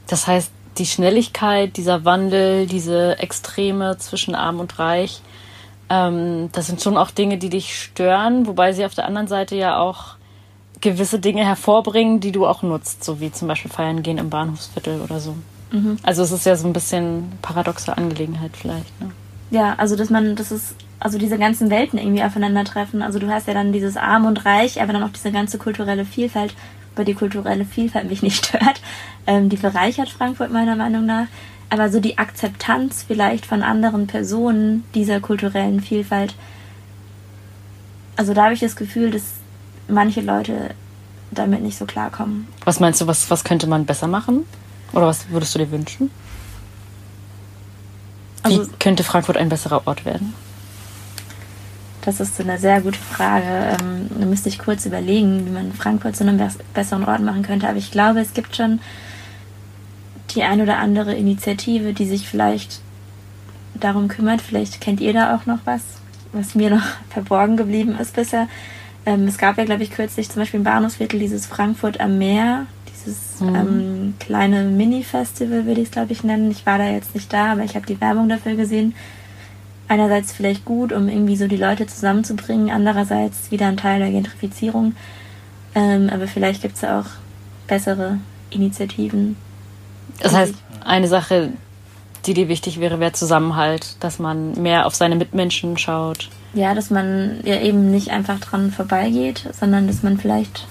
Das 0.06 0.26
heißt, 0.26 0.50
die 0.78 0.86
Schnelligkeit, 0.86 1.76
dieser 1.76 2.04
Wandel, 2.04 2.66
diese 2.66 3.18
Extreme 3.18 3.98
zwischen 3.98 4.34
arm 4.34 4.60
und 4.60 4.78
reich, 4.78 5.20
ähm, 5.88 6.50
das 6.52 6.68
sind 6.68 6.80
schon 6.80 6.96
auch 6.96 7.10
Dinge, 7.10 7.36
die 7.36 7.50
dich 7.50 7.76
stören, 7.76 8.46
wobei 8.46 8.72
sie 8.72 8.84
auf 8.84 8.94
der 8.94 9.06
anderen 9.06 9.26
Seite 9.26 9.56
ja 9.56 9.78
auch 9.78 10.14
gewisse 10.80 11.18
Dinge 11.18 11.44
hervorbringen, 11.44 12.20
die 12.20 12.32
du 12.32 12.46
auch 12.46 12.62
nutzt, 12.62 13.04
so 13.04 13.20
wie 13.20 13.32
zum 13.32 13.48
Beispiel 13.48 13.70
feiern 13.70 14.02
gehen 14.02 14.18
im 14.18 14.30
Bahnhofsviertel 14.30 15.00
oder 15.00 15.20
so. 15.20 15.34
Mhm. 15.72 15.98
Also 16.02 16.22
es 16.22 16.32
ist 16.32 16.46
ja 16.46 16.56
so 16.56 16.66
ein 16.66 16.72
bisschen 16.72 17.32
paradoxe 17.42 17.96
Angelegenheit 17.96 18.52
vielleicht. 18.56 18.98
Ne? 19.00 19.10
Ja, 19.50 19.74
also 19.76 19.96
dass 19.96 20.10
man, 20.10 20.36
das 20.36 20.52
ist, 20.52 20.74
also 21.00 21.18
diese 21.18 21.38
ganzen 21.38 21.70
Welten 21.70 21.98
irgendwie 21.98 22.22
aufeinandertreffen. 22.22 23.02
Also 23.02 23.18
du 23.18 23.28
hast 23.28 23.48
ja 23.48 23.54
dann 23.54 23.72
dieses 23.72 23.96
Arm 23.96 24.26
und 24.26 24.44
Reich, 24.44 24.80
aber 24.80 24.92
dann 24.92 25.02
auch 25.02 25.10
diese 25.10 25.32
ganze 25.32 25.58
kulturelle 25.58 26.04
Vielfalt, 26.04 26.54
über 26.94 27.04
die 27.04 27.14
kulturelle 27.14 27.64
Vielfalt 27.64 28.08
mich 28.08 28.22
nicht 28.22 28.46
stört. 28.46 28.80
Ähm, 29.26 29.48
die 29.48 29.56
bereichert 29.56 30.08
Frankfurt 30.08 30.52
meiner 30.52 30.76
Meinung 30.76 31.06
nach. 31.06 31.26
Aber 31.68 31.88
so 31.88 32.00
die 32.00 32.18
Akzeptanz 32.18 33.04
vielleicht 33.06 33.46
von 33.46 33.62
anderen 33.62 34.06
Personen 34.08 34.84
dieser 34.94 35.20
kulturellen 35.20 35.80
Vielfalt, 35.80 36.34
also 38.16 38.34
da 38.34 38.44
habe 38.44 38.54
ich 38.54 38.60
das 38.60 38.74
Gefühl, 38.74 39.12
dass 39.12 39.22
manche 39.88 40.20
Leute 40.20 40.74
damit 41.30 41.62
nicht 41.62 41.78
so 41.78 41.86
klarkommen. 41.86 42.48
Was 42.64 42.80
meinst 42.80 43.00
du, 43.00 43.06
was, 43.06 43.30
was 43.30 43.44
könnte 43.44 43.68
man 43.68 43.86
besser 43.86 44.08
machen? 44.08 44.44
Oder 44.92 45.06
was 45.06 45.30
würdest 45.30 45.54
du 45.54 45.60
dir 45.60 45.70
wünschen? 45.70 46.10
Wie 48.44 48.58
also, 48.58 48.70
könnte 48.80 49.04
Frankfurt 49.04 49.36
ein 49.36 49.48
besserer 49.48 49.86
Ort 49.86 50.04
werden? 50.04 50.34
Das 52.02 52.20
ist 52.20 52.40
eine 52.40 52.58
sehr 52.58 52.80
gute 52.80 52.98
Frage. 52.98 53.76
Ähm, 53.80 54.08
da 54.18 54.26
müsste 54.26 54.48
ich 54.48 54.58
kurz 54.58 54.86
überlegen, 54.86 55.46
wie 55.46 55.50
man 55.50 55.72
Frankfurt 55.72 56.16
zu 56.16 56.26
einem 56.26 56.40
besseren 56.74 57.04
Ort 57.04 57.20
machen 57.20 57.42
könnte. 57.42 57.68
Aber 57.68 57.78
ich 57.78 57.90
glaube, 57.90 58.20
es 58.20 58.32
gibt 58.32 58.56
schon 58.56 58.80
die 60.34 60.42
ein 60.42 60.60
oder 60.60 60.78
andere 60.78 61.14
Initiative, 61.14 61.92
die 61.92 62.06
sich 62.06 62.28
vielleicht 62.28 62.80
darum 63.74 64.08
kümmert. 64.08 64.40
Vielleicht 64.40 64.80
kennt 64.80 65.00
ihr 65.00 65.12
da 65.12 65.36
auch 65.36 65.46
noch 65.46 65.58
was, 65.64 65.82
was 66.32 66.54
mir 66.54 66.70
noch 66.70 66.84
verborgen 67.10 67.56
geblieben 67.56 67.96
ist 68.00 68.14
bisher. 68.14 68.48
Ähm, 69.06 69.26
es 69.26 69.38
gab 69.38 69.58
ja, 69.58 69.64
glaube 69.64 69.82
ich, 69.82 69.90
kürzlich 69.90 70.30
zum 70.30 70.42
Beispiel 70.42 70.58
im 70.58 70.64
Bahnhofsviertel 70.64 71.18
dieses 71.18 71.46
Frankfurt 71.46 72.00
am 72.00 72.18
Meer, 72.18 72.66
dieses 72.92 73.40
mhm. 73.40 73.54
ähm, 73.54 74.14
kleine 74.20 74.64
Mini-Festival, 74.64 75.66
würde 75.66 75.80
ich 75.80 75.88
es, 75.88 75.92
glaube 75.92 76.12
ich, 76.12 76.22
nennen. 76.22 76.50
Ich 76.50 76.66
war 76.66 76.78
da 76.78 76.88
jetzt 76.88 77.14
nicht 77.14 77.32
da, 77.32 77.52
aber 77.52 77.64
ich 77.64 77.74
habe 77.74 77.86
die 77.86 78.00
Werbung 78.00 78.28
dafür 78.28 78.56
gesehen. 78.56 78.94
Einerseits 79.90 80.30
vielleicht 80.30 80.64
gut, 80.64 80.92
um 80.92 81.08
irgendwie 81.08 81.34
so 81.34 81.48
die 81.48 81.56
Leute 81.56 81.84
zusammenzubringen, 81.84 82.70
andererseits 82.70 83.50
wieder 83.50 83.66
ein 83.66 83.76
Teil 83.76 83.98
der 83.98 84.12
Gentrifizierung. 84.12 84.94
Ähm, 85.74 86.08
aber 86.14 86.28
vielleicht 86.28 86.62
gibt 86.62 86.76
es 86.76 86.82
ja 86.82 87.00
auch 87.00 87.06
bessere 87.66 88.18
Initiativen. 88.50 89.34
Das 90.20 90.32
heißt, 90.32 90.54
eine 90.84 91.08
Sache, 91.08 91.54
die 92.24 92.34
dir 92.34 92.46
wichtig 92.46 92.78
wäre, 92.78 93.00
wäre 93.00 93.10
Zusammenhalt, 93.10 93.96
dass 93.98 94.20
man 94.20 94.52
mehr 94.62 94.86
auf 94.86 94.94
seine 94.94 95.16
Mitmenschen 95.16 95.76
schaut. 95.76 96.28
Ja, 96.54 96.72
dass 96.74 96.90
man 96.90 97.40
ja 97.42 97.60
eben 97.60 97.90
nicht 97.90 98.12
einfach 98.12 98.38
dran 98.38 98.70
vorbeigeht, 98.70 99.48
sondern 99.58 99.88
dass 99.88 100.04
man 100.04 100.18
vielleicht, 100.18 100.68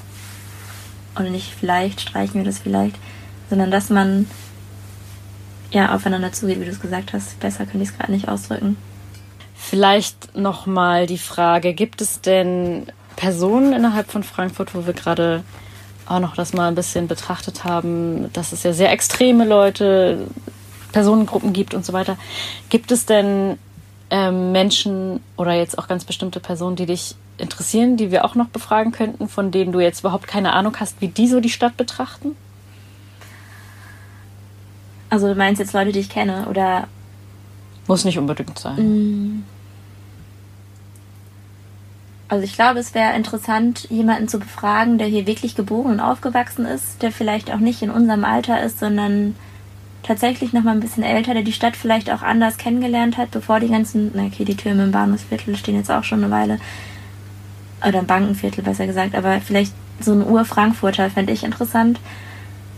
oder 1.18 1.30
nicht 1.30 1.54
vielleicht, 1.60 2.00
streichen 2.00 2.36
wir 2.36 2.46
das 2.46 2.60
vielleicht, 2.60 2.96
sondern 3.50 3.70
dass 3.70 3.90
man 3.90 4.28
ja 5.72 5.94
aufeinander 5.94 6.32
zugeht, 6.32 6.62
wie 6.62 6.66
du 6.66 6.72
es 6.72 6.80
gesagt 6.80 7.12
hast. 7.12 7.38
Besser 7.42 7.66
könnte 7.66 7.84
ich 7.84 7.90
es 7.90 7.98
gerade 7.98 8.14
nicht 8.14 8.30
ausdrücken. 8.30 8.78
Vielleicht 9.62 10.36
nochmal 10.36 11.06
die 11.06 11.18
Frage, 11.18 11.74
gibt 11.74 12.02
es 12.02 12.22
denn 12.22 12.88
Personen 13.18 13.74
innerhalb 13.74 14.10
von 14.10 14.24
Frankfurt, 14.24 14.74
wo 14.74 14.88
wir 14.88 14.94
gerade 14.94 15.44
auch 16.08 16.20
noch 16.20 16.36
das 16.36 16.54
mal 16.54 16.70
ein 16.70 16.76
bisschen 16.76 17.08
betrachtet 17.08 17.66
haben, 17.66 18.32
dass 18.34 18.54
es 18.54 18.64
ja 18.64 18.72
sehr 18.72 18.92
extreme 18.92 19.46
Leute, 19.46 20.28
Personengruppen 20.94 21.52
gibt 21.52 21.74
und 21.74 21.86
so 21.86 21.94
weiter. 21.94 22.18
Gibt 22.70 22.92
es 22.92 23.06
denn 23.06 23.60
ähm, 24.10 24.54
Menschen 24.54 25.22
oder 25.38 25.54
jetzt 25.54 25.78
auch 25.78 25.88
ganz 25.88 26.06
bestimmte 26.06 26.40
Personen, 26.40 26.78
die 26.78 26.86
dich 26.86 27.16
interessieren, 27.38 27.98
die 27.98 28.12
wir 28.12 28.26
auch 28.26 28.36
noch 28.36 28.48
befragen 28.48 28.94
könnten, 28.94 29.28
von 29.28 29.52
denen 29.52 29.74
du 29.74 29.82
jetzt 29.82 30.00
überhaupt 30.00 30.26
keine 30.26 30.54
Ahnung 30.54 30.78
hast, 30.80 31.02
wie 31.02 31.10
die 31.10 31.28
so 31.28 31.42
die 31.42 31.50
Stadt 31.50 31.76
betrachten? 31.76 32.36
Also 35.10 35.28
du 35.28 35.36
meinst 35.36 35.60
jetzt 35.60 35.74
Leute, 35.74 35.92
die 35.92 36.00
ich 36.00 36.10
kenne 36.10 36.48
oder? 36.50 36.88
Muss 37.90 38.06
nicht 38.06 38.20
unbedingt 38.20 38.60
sein. 38.60 38.76
Mm. 38.76 39.44
Also 42.28 42.44
ich 42.44 42.54
glaube, 42.54 42.78
es 42.78 42.94
wäre 42.94 43.16
interessant, 43.16 43.88
jemanden 43.90 44.28
zu 44.28 44.38
befragen, 44.38 45.00
der 45.00 45.08
hier 45.08 45.26
wirklich 45.26 45.56
geboren 45.56 45.94
und 45.94 46.00
aufgewachsen 46.00 46.66
ist, 46.66 47.02
der 47.02 47.12
vielleicht 47.12 47.52
auch 47.52 47.58
nicht 47.58 47.82
in 47.82 47.90
unserem 47.90 48.24
Alter 48.24 48.62
ist, 48.62 48.78
sondern 48.78 49.36
tatsächlich 50.04 50.54
noch 50.54 50.62
mal 50.62 50.74
ein 50.74 50.80
bisschen 50.82 51.02
älter, 51.02 51.34
der 51.34 51.42
die 51.42 51.52
Stadt 51.52 51.76
vielleicht 51.76 52.12
auch 52.12 52.22
anders 52.22 52.58
kennengelernt 52.58 53.18
hat, 53.18 53.32
bevor 53.32 53.60
die 53.60 53.70
ganzen, 53.70 54.12
na 54.14 54.26
okay, 54.26 54.46
die 54.46 54.56
Türme 54.56 54.84
im 54.84 54.92
Bahnhofsviertel 54.92 55.58
stehen 55.58 55.76
jetzt 55.76 55.90
auch 55.90 56.04
schon 56.04 56.24
eine 56.24 56.32
Weile, 56.32 56.60
oder 57.84 58.00
im 58.00 58.06
Bankenviertel 58.06 58.64
besser 58.64 58.86
gesagt, 58.86 59.16
aber 59.16 59.42
vielleicht 59.42 59.74
so 60.00 60.12
ein 60.12 60.24
Ur-Frankfurter 60.24 61.10
fände 61.10 61.34
ich 61.34 61.44
interessant. 61.44 62.00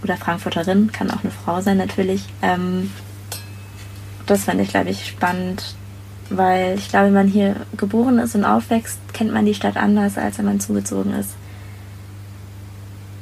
Oder 0.04 0.16
Frankfurterin, 0.16 0.94
kann 0.94 1.12
auch 1.12 1.22
eine 1.22 1.32
Frau 1.32 1.60
sein 1.60 1.78
natürlich. 1.78 2.24
Ähm, 2.42 2.92
das 4.32 4.46
fände 4.46 4.64
ich, 4.64 4.70
glaube 4.70 4.90
ich, 4.90 5.06
spannend, 5.06 5.76
weil 6.30 6.78
ich 6.78 6.88
glaube, 6.88 7.08
wenn 7.08 7.14
man 7.14 7.28
hier 7.28 7.58
geboren 7.76 8.18
ist 8.18 8.34
und 8.34 8.46
aufwächst, 8.46 9.00
kennt 9.14 9.34
man 9.34 9.46
die 9.46 9.54
Stadt 9.54 9.76
anders, 9.76 10.18
als 10.18 10.38
wenn 10.38 10.46
man 10.46 10.62
zugezogen 10.62 11.14
ist. 11.14 11.32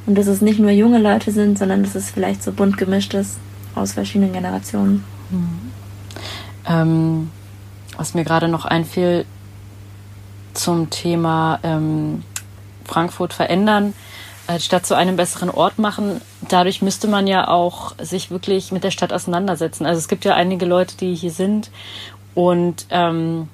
Und 0.05 0.15
dass 0.15 0.27
es 0.27 0.41
nicht 0.41 0.59
nur 0.59 0.69
junge 0.69 0.99
Leute 0.99 1.31
sind, 1.31 1.57
sondern 1.57 1.83
dass 1.83 1.95
es 1.95 2.11
vielleicht 2.11 2.43
so 2.43 2.51
bunt 2.51 2.77
gemischt 2.77 3.15
ist 3.15 3.39
aus 3.73 3.93
verschiedenen 3.93 4.33
Generationen. 4.33 5.03
Mhm. 5.31 5.71
Ähm, 6.67 7.31
was 7.97 8.13
mir 8.13 8.23
gerade 8.23 8.47
noch 8.47 8.65
einfiel 8.65 9.25
zum 10.53 10.91
Thema 10.91 11.59
ähm, 11.63 12.23
Frankfurt 12.85 13.33
verändern, 13.33 13.93
äh, 14.49 14.59
Stadt 14.59 14.85
zu 14.85 14.95
einem 14.95 15.15
besseren 15.15 15.49
Ort 15.49 15.77
machen. 15.77 16.21
Dadurch 16.47 16.81
müsste 16.81 17.07
man 17.07 17.27
ja 17.27 17.47
auch 17.47 17.93
sich 18.01 18.31
wirklich 18.31 18.71
mit 18.71 18.83
der 18.83 18.91
Stadt 18.91 19.13
auseinandersetzen. 19.13 19.85
Also 19.85 19.99
es 19.99 20.07
gibt 20.07 20.25
ja 20.25 20.33
einige 20.33 20.65
Leute, 20.65 20.97
die 20.97 21.13
hier 21.13 21.31
sind 21.31 21.69
und 22.33 22.87
ähm, 22.89 23.47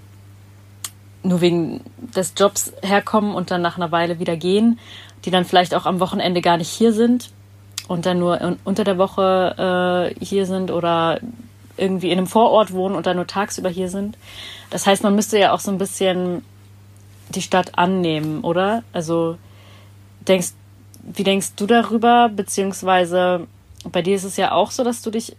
nur 1.21 1.41
wegen 1.41 1.81
des 1.97 2.33
Jobs 2.37 2.71
herkommen 2.81 3.35
und 3.35 3.51
dann 3.51 3.61
nach 3.61 3.77
einer 3.77 3.91
Weile 3.91 4.19
wieder 4.19 4.37
gehen, 4.37 4.79
die 5.25 5.31
dann 5.31 5.43
vielleicht 5.43 5.75
auch 5.75 5.85
am 5.85 5.99
Wochenende 5.99 6.41
gar 6.41 6.57
nicht 6.57 6.69
hier 6.69 6.93
sind 6.93 7.31
und 7.87 8.05
dann 8.05 8.19
nur 8.19 8.57
unter 8.63 8.83
der 8.83 8.97
Woche 8.97 10.13
äh, 10.17 10.23
hier 10.23 10.45
sind 10.45 10.71
oder 10.71 11.19
irgendwie 11.77 12.11
in 12.11 12.19
einem 12.19 12.27
Vorort 12.27 12.71
wohnen 12.71 12.95
und 12.95 13.05
dann 13.05 13.17
nur 13.17 13.27
tagsüber 13.27 13.69
hier 13.69 13.89
sind. 13.89 14.17
Das 14.69 14.87
heißt, 14.87 15.03
man 15.03 15.15
müsste 15.15 15.37
ja 15.37 15.51
auch 15.51 15.59
so 15.59 15.71
ein 15.71 15.77
bisschen 15.77 16.45
die 17.29 17.41
Stadt 17.41 17.77
annehmen, 17.77 18.41
oder? 18.41 18.83
Also 18.93 19.37
denkst, 20.27 20.53
wie 21.05 21.23
denkst 21.23 21.53
du 21.55 21.65
darüber? 21.65 22.29
Beziehungsweise 22.29 23.47
bei 23.91 24.01
dir 24.01 24.15
ist 24.15 24.23
es 24.23 24.37
ja 24.37 24.51
auch 24.51 24.71
so, 24.71 24.83
dass 24.83 25.01
du 25.01 25.11
dich 25.11 25.35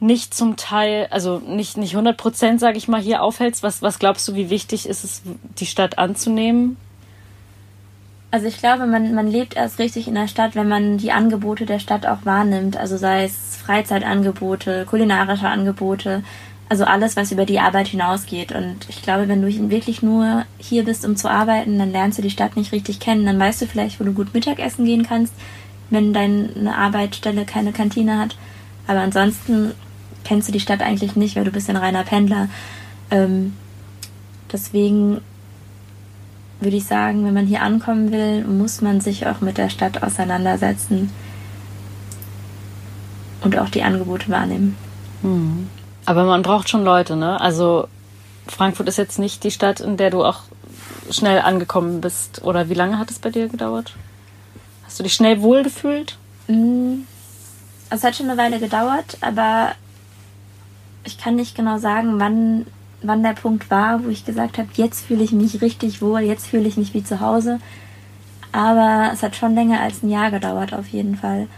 nicht 0.00 0.34
zum 0.34 0.56
Teil, 0.56 1.06
also 1.10 1.38
nicht, 1.38 1.76
nicht 1.76 1.92
100 1.92 2.16
Prozent, 2.16 2.60
sage 2.60 2.76
ich 2.76 2.88
mal, 2.88 3.00
hier 3.00 3.22
aufhältst. 3.22 3.62
Was, 3.62 3.82
was 3.82 4.00
glaubst 4.00 4.26
du, 4.26 4.34
wie 4.34 4.50
wichtig 4.50 4.88
ist 4.88 5.04
es, 5.04 5.22
die 5.58 5.66
Stadt 5.66 5.98
anzunehmen? 5.98 6.76
Also 8.32 8.46
ich 8.46 8.58
glaube, 8.58 8.86
man, 8.86 9.14
man 9.14 9.28
lebt 9.28 9.54
erst 9.54 9.78
richtig 9.78 10.08
in 10.08 10.14
der 10.14 10.26
Stadt, 10.26 10.56
wenn 10.56 10.66
man 10.66 10.96
die 10.96 11.12
Angebote 11.12 11.66
der 11.66 11.78
Stadt 11.78 12.06
auch 12.06 12.24
wahrnimmt. 12.24 12.76
Also 12.78 12.96
sei 12.96 13.24
es 13.24 13.56
Freizeitangebote, 13.56 14.86
kulinarische 14.86 15.48
Angebote, 15.48 16.24
also 16.72 16.84
alles, 16.84 17.16
was 17.16 17.30
über 17.30 17.44
die 17.44 17.60
Arbeit 17.60 17.88
hinausgeht. 17.88 18.50
Und 18.50 18.76
ich 18.88 19.02
glaube, 19.02 19.28
wenn 19.28 19.42
du 19.42 19.68
wirklich 19.68 20.00
nur 20.00 20.46
hier 20.56 20.86
bist, 20.86 21.04
um 21.04 21.16
zu 21.16 21.28
arbeiten, 21.30 21.78
dann 21.78 21.92
lernst 21.92 22.16
du 22.16 22.22
die 22.22 22.30
Stadt 22.30 22.56
nicht 22.56 22.72
richtig 22.72 22.98
kennen. 22.98 23.26
Dann 23.26 23.38
weißt 23.38 23.60
du 23.60 23.66
vielleicht, 23.66 24.00
wo 24.00 24.04
du 24.04 24.14
gut 24.14 24.32
Mittagessen 24.32 24.86
gehen 24.86 25.06
kannst, 25.06 25.34
wenn 25.90 26.14
deine 26.14 26.74
Arbeitsstelle 26.74 27.44
keine 27.44 27.72
Kantine 27.72 28.18
hat. 28.18 28.38
Aber 28.86 29.00
ansonsten 29.00 29.72
kennst 30.24 30.48
du 30.48 30.52
die 30.52 30.60
Stadt 30.60 30.80
eigentlich 30.80 31.14
nicht, 31.14 31.36
weil 31.36 31.44
du 31.44 31.50
bist 31.50 31.68
ein 31.68 31.76
reiner 31.76 32.04
Pendler. 32.04 32.48
Ähm, 33.10 33.52
deswegen 34.50 35.20
würde 36.58 36.78
ich 36.78 36.86
sagen, 36.86 37.26
wenn 37.26 37.34
man 37.34 37.46
hier 37.46 37.60
ankommen 37.60 38.12
will, 38.12 38.46
muss 38.46 38.80
man 38.80 39.02
sich 39.02 39.26
auch 39.26 39.42
mit 39.42 39.58
der 39.58 39.68
Stadt 39.68 40.02
auseinandersetzen 40.02 41.10
und 43.42 43.58
auch 43.58 43.68
die 43.68 43.82
Angebote 43.82 44.30
wahrnehmen. 44.30 44.74
Hm. 45.20 45.68
Aber 46.04 46.24
man 46.24 46.42
braucht 46.42 46.68
schon 46.68 46.84
Leute, 46.84 47.16
ne? 47.16 47.40
Also 47.40 47.88
Frankfurt 48.46 48.88
ist 48.88 48.98
jetzt 48.98 49.18
nicht 49.18 49.44
die 49.44 49.50
Stadt, 49.50 49.80
in 49.80 49.96
der 49.96 50.10
du 50.10 50.24
auch 50.24 50.40
schnell 51.10 51.40
angekommen 51.40 52.00
bist. 52.00 52.42
Oder 52.42 52.68
wie 52.68 52.74
lange 52.74 52.98
hat 52.98 53.10
es 53.10 53.18
bei 53.18 53.30
dir 53.30 53.48
gedauert? 53.48 53.94
Hast 54.84 54.98
du 54.98 55.04
dich 55.04 55.14
schnell 55.14 55.42
wohlgefühlt? 55.42 56.16
Hm. 56.46 57.06
Es 57.90 58.04
hat 58.04 58.16
schon 58.16 58.30
eine 58.30 58.40
Weile 58.40 58.58
gedauert, 58.58 59.18
aber 59.20 59.72
ich 61.04 61.18
kann 61.18 61.36
nicht 61.36 61.54
genau 61.54 61.78
sagen, 61.78 62.18
wann, 62.18 62.66
wann 63.02 63.22
der 63.22 63.34
Punkt 63.34 63.70
war, 63.70 64.04
wo 64.04 64.08
ich 64.08 64.24
gesagt 64.24 64.58
habe, 64.58 64.68
jetzt 64.74 65.06
fühle 65.06 65.24
ich 65.24 65.32
mich 65.32 65.60
richtig 65.60 66.00
wohl, 66.00 66.20
jetzt 66.20 66.46
fühle 66.46 66.68
ich 66.68 66.76
mich 66.76 66.94
wie 66.94 67.04
zu 67.04 67.20
Hause. 67.20 67.60
Aber 68.50 69.10
es 69.12 69.22
hat 69.22 69.36
schon 69.36 69.54
länger 69.54 69.80
als 69.80 70.02
ein 70.02 70.10
Jahr 70.10 70.30
gedauert, 70.30 70.74
auf 70.74 70.88
jeden 70.88 71.16
Fall. 71.16 71.48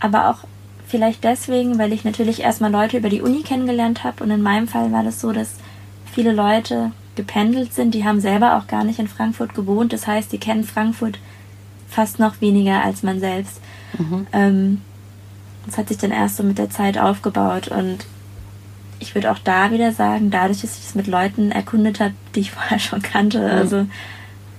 Aber 0.00 0.30
auch 0.30 0.38
vielleicht 0.86 1.24
deswegen, 1.24 1.78
weil 1.78 1.92
ich 1.92 2.04
natürlich 2.04 2.40
erstmal 2.40 2.70
Leute 2.70 2.98
über 2.98 3.08
die 3.08 3.22
Uni 3.22 3.42
kennengelernt 3.42 4.04
habe. 4.04 4.22
Und 4.22 4.30
in 4.30 4.42
meinem 4.42 4.68
Fall 4.68 4.92
war 4.92 5.02
das 5.02 5.20
so, 5.20 5.32
dass 5.32 5.54
viele 6.12 6.32
Leute 6.32 6.92
gependelt 7.16 7.72
sind, 7.72 7.94
die 7.94 8.04
haben 8.04 8.20
selber 8.20 8.56
auch 8.56 8.66
gar 8.66 8.84
nicht 8.84 8.98
in 8.98 9.08
Frankfurt 9.08 9.54
gewohnt. 9.54 9.92
Das 9.92 10.06
heißt, 10.06 10.30
die 10.32 10.38
kennen 10.38 10.64
Frankfurt 10.64 11.18
fast 11.88 12.18
noch 12.18 12.40
weniger 12.40 12.84
als 12.84 13.02
man 13.02 13.20
selbst. 13.20 13.60
Mhm. 13.98 14.26
Ähm, 14.32 14.80
das 15.64 15.78
hat 15.78 15.88
sich 15.88 15.98
dann 15.98 16.12
erst 16.12 16.36
so 16.36 16.42
mit 16.42 16.58
der 16.58 16.70
Zeit 16.70 16.98
aufgebaut 16.98 17.68
und 17.68 18.06
ich 18.98 19.14
würde 19.14 19.30
auch 19.30 19.38
da 19.38 19.72
wieder 19.72 19.92
sagen, 19.92 20.30
dadurch, 20.30 20.60
dass 20.60 20.78
ich 20.78 20.84
es 20.84 20.94
mit 20.94 21.06
Leuten 21.06 21.50
erkundet 21.50 22.00
habe, 22.00 22.14
die 22.34 22.40
ich 22.40 22.50
vorher 22.52 22.78
schon 22.78 23.02
kannte. 23.02 23.40
Mhm. 23.40 23.50
Also, 23.50 23.86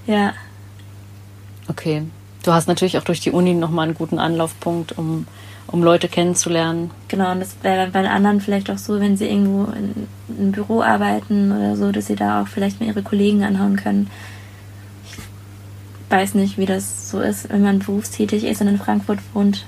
ja. 0.06 0.34
Okay. 1.68 2.04
Du 2.44 2.54
hast 2.54 2.68
natürlich 2.68 2.98
auch 2.98 3.04
durch 3.04 3.20
die 3.20 3.32
Uni 3.32 3.54
nochmal 3.54 3.86
einen 3.86 3.96
guten 3.96 4.20
Anlaufpunkt, 4.20 4.98
um, 4.98 5.28
um 5.67 5.84
Leute 5.84 6.08
kennenzulernen. 6.08 6.91
Genau, 7.08 7.32
und 7.32 7.39
das 7.39 7.56
wäre 7.62 7.88
bei 7.91 8.01
den 8.01 8.12
anderen 8.12 8.41
vielleicht 8.41 8.69
auch 8.69 8.77
so, 8.77 8.99
wenn 8.99 9.17
sie 9.17 9.27
irgendwo 9.27 9.71
in, 9.71 10.08
in 10.30 10.38
einem 10.39 10.51
Büro 10.51 10.82
arbeiten 10.82 11.51
oder 11.51 11.75
so, 11.75 11.91
dass 11.91 12.08
sie 12.08 12.15
da 12.15 12.41
auch 12.41 12.47
vielleicht 12.47 12.80
mal 12.80 12.88
ihre 12.88 13.03
Kollegen 13.03 13.43
anhauen 13.43 13.75
können. 13.75 14.10
Ich 15.03 16.12
weiß 16.12 16.36
nicht, 16.36 16.58
wie 16.58 16.65
das 16.65 17.10
so 17.10 17.19
ist, 17.19 17.49
wenn 17.49 17.63
man 17.63 17.80
berufstätig 17.80 18.45
ist 18.45 18.62
und 18.62 18.67
in 18.69 18.77
Frankfurt 18.77 19.19
wohnt. 19.34 19.65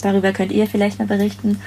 Darüber 0.00 0.32
könnt 0.32 0.52
ihr 0.52 0.66
vielleicht 0.66 0.98
mal 0.98 1.06
berichten. 1.06 1.60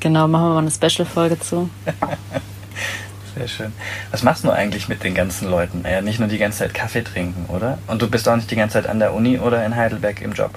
Genau, 0.00 0.28
machen 0.28 0.44
wir 0.44 0.54
mal 0.54 0.58
eine 0.58 0.70
Special-Folge 0.70 1.40
zu. 1.40 1.70
Sehr 3.36 3.48
schön. 3.48 3.72
Was 4.10 4.22
machst 4.22 4.44
du 4.44 4.50
eigentlich 4.50 4.88
mit 4.88 5.02
den 5.02 5.14
ganzen 5.14 5.50
Leuten? 5.50 5.84
Ja, 5.88 6.00
nicht 6.00 6.18
nur 6.18 6.28
die 6.28 6.38
ganze 6.38 6.58
Zeit 6.58 6.74
Kaffee 6.74 7.02
trinken, 7.02 7.46
oder? 7.48 7.78
Und 7.86 8.02
du 8.02 8.08
bist 8.08 8.28
auch 8.28 8.36
nicht 8.36 8.50
die 8.50 8.56
ganze 8.56 8.74
Zeit 8.74 8.86
an 8.86 8.98
der 8.98 9.14
Uni 9.14 9.38
oder 9.38 9.64
in 9.64 9.76
Heidelberg 9.76 10.20
im 10.22 10.32
Job? 10.32 10.52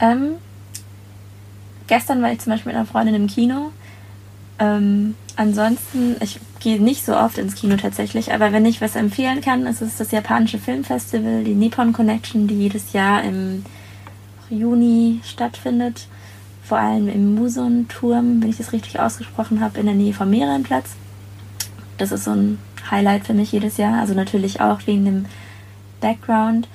Ähm, 0.00 0.36
gestern 1.90 2.22
war 2.22 2.32
ich 2.32 2.38
zum 2.38 2.52
Beispiel 2.52 2.72
mit 2.72 2.76
einer 2.76 2.86
Freundin 2.86 3.14
im 3.14 3.26
Kino. 3.26 3.72
Ähm, 4.58 5.14
ansonsten, 5.36 6.16
ich 6.20 6.40
gehe 6.60 6.80
nicht 6.80 7.04
so 7.04 7.16
oft 7.16 7.36
ins 7.36 7.54
Kino 7.54 7.76
tatsächlich, 7.76 8.32
aber 8.32 8.52
wenn 8.52 8.64
ich 8.64 8.80
was 8.80 8.96
empfehlen 8.96 9.42
kann, 9.42 9.66
ist 9.66 9.82
es 9.82 9.98
das 9.98 10.10
japanische 10.10 10.58
Filmfestival, 10.58 11.44
die 11.44 11.54
Nippon 11.54 11.92
Connection, 11.92 12.46
die 12.46 12.54
jedes 12.54 12.92
Jahr 12.92 13.22
im 13.24 13.64
Juni 14.48 15.20
stattfindet 15.24 16.06
vor 16.70 16.78
allem 16.78 17.08
im 17.08 17.34
Muson-Turm, 17.34 18.40
wenn 18.40 18.48
ich 18.48 18.58
das 18.58 18.72
richtig 18.72 19.00
ausgesprochen 19.00 19.60
habe, 19.60 19.80
in 19.80 19.86
der 19.86 19.94
Nähe 19.96 20.14
vom 20.14 20.30
Mehrenplatz. 20.30 20.90
Das 21.98 22.12
ist 22.12 22.22
so 22.22 22.30
ein 22.30 22.58
Highlight 22.88 23.26
für 23.26 23.34
mich 23.34 23.50
jedes 23.50 23.76
Jahr. 23.76 23.98
Also 23.98 24.14
natürlich 24.14 24.60
auch 24.60 24.78
wegen 24.86 25.04
dem 25.04 25.26
Background. 26.00 26.68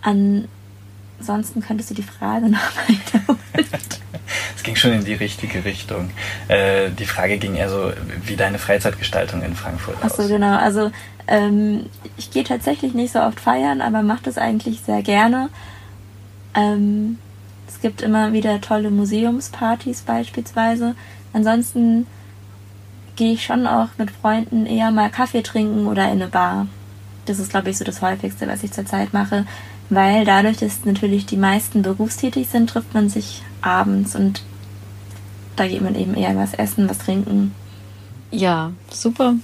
Ansonsten 0.00 1.60
könntest 1.60 1.90
du 1.90 1.94
die 1.94 2.02
Frage 2.02 2.46
nochmal 2.48 2.88
wiederholen. 2.88 3.38
Es 4.62 4.66
ging 4.66 4.76
schon 4.76 4.92
in 4.92 5.04
die 5.04 5.14
richtige 5.14 5.64
Richtung. 5.64 6.10
Äh, 6.46 6.90
die 6.90 7.04
Frage 7.04 7.36
ging 7.38 7.56
eher 7.56 7.68
so, 7.68 7.92
wie 8.24 8.36
deine 8.36 8.60
Freizeitgestaltung 8.60 9.42
in 9.42 9.56
Frankfurt 9.56 9.96
Ach 10.02 10.08
so, 10.08 10.28
genau. 10.28 10.56
Also 10.56 10.92
ähm, 11.26 11.86
ich 12.16 12.30
gehe 12.30 12.44
tatsächlich 12.44 12.94
nicht 12.94 13.12
so 13.12 13.18
oft 13.18 13.40
feiern, 13.40 13.80
aber 13.80 14.02
mache 14.02 14.22
das 14.22 14.38
eigentlich 14.38 14.82
sehr 14.82 15.02
gerne. 15.02 15.48
Ähm, 16.54 17.18
es 17.66 17.80
gibt 17.80 18.02
immer 18.02 18.32
wieder 18.32 18.60
tolle 18.60 18.92
Museumspartys 18.92 20.02
beispielsweise. 20.02 20.94
Ansonsten 21.32 22.06
gehe 23.16 23.32
ich 23.32 23.44
schon 23.44 23.66
auch 23.66 23.88
mit 23.98 24.12
Freunden 24.12 24.66
eher 24.66 24.92
mal 24.92 25.10
Kaffee 25.10 25.42
trinken 25.42 25.88
oder 25.88 26.04
in 26.04 26.22
eine 26.22 26.28
Bar. 26.28 26.68
Das 27.26 27.40
ist, 27.40 27.50
glaube 27.50 27.70
ich, 27.70 27.78
so 27.78 27.84
das 27.84 28.00
häufigste, 28.00 28.46
was 28.46 28.62
ich 28.62 28.70
zurzeit 28.70 29.12
mache. 29.12 29.44
Weil 29.90 30.24
dadurch, 30.24 30.58
dass 30.58 30.84
natürlich 30.84 31.26
die 31.26 31.36
meisten 31.36 31.82
berufstätig 31.82 32.48
sind, 32.48 32.70
trifft 32.70 32.94
man 32.94 33.08
sich 33.08 33.42
abends 33.60 34.14
und 34.14 34.44
da 35.56 35.66
geht 35.66 35.82
man 35.82 35.94
eben 35.94 36.14
eher 36.14 36.36
was 36.36 36.54
essen, 36.54 36.88
was 36.88 36.98
trinken. 36.98 37.54
Ja, 38.30 38.72
super. 38.90 39.34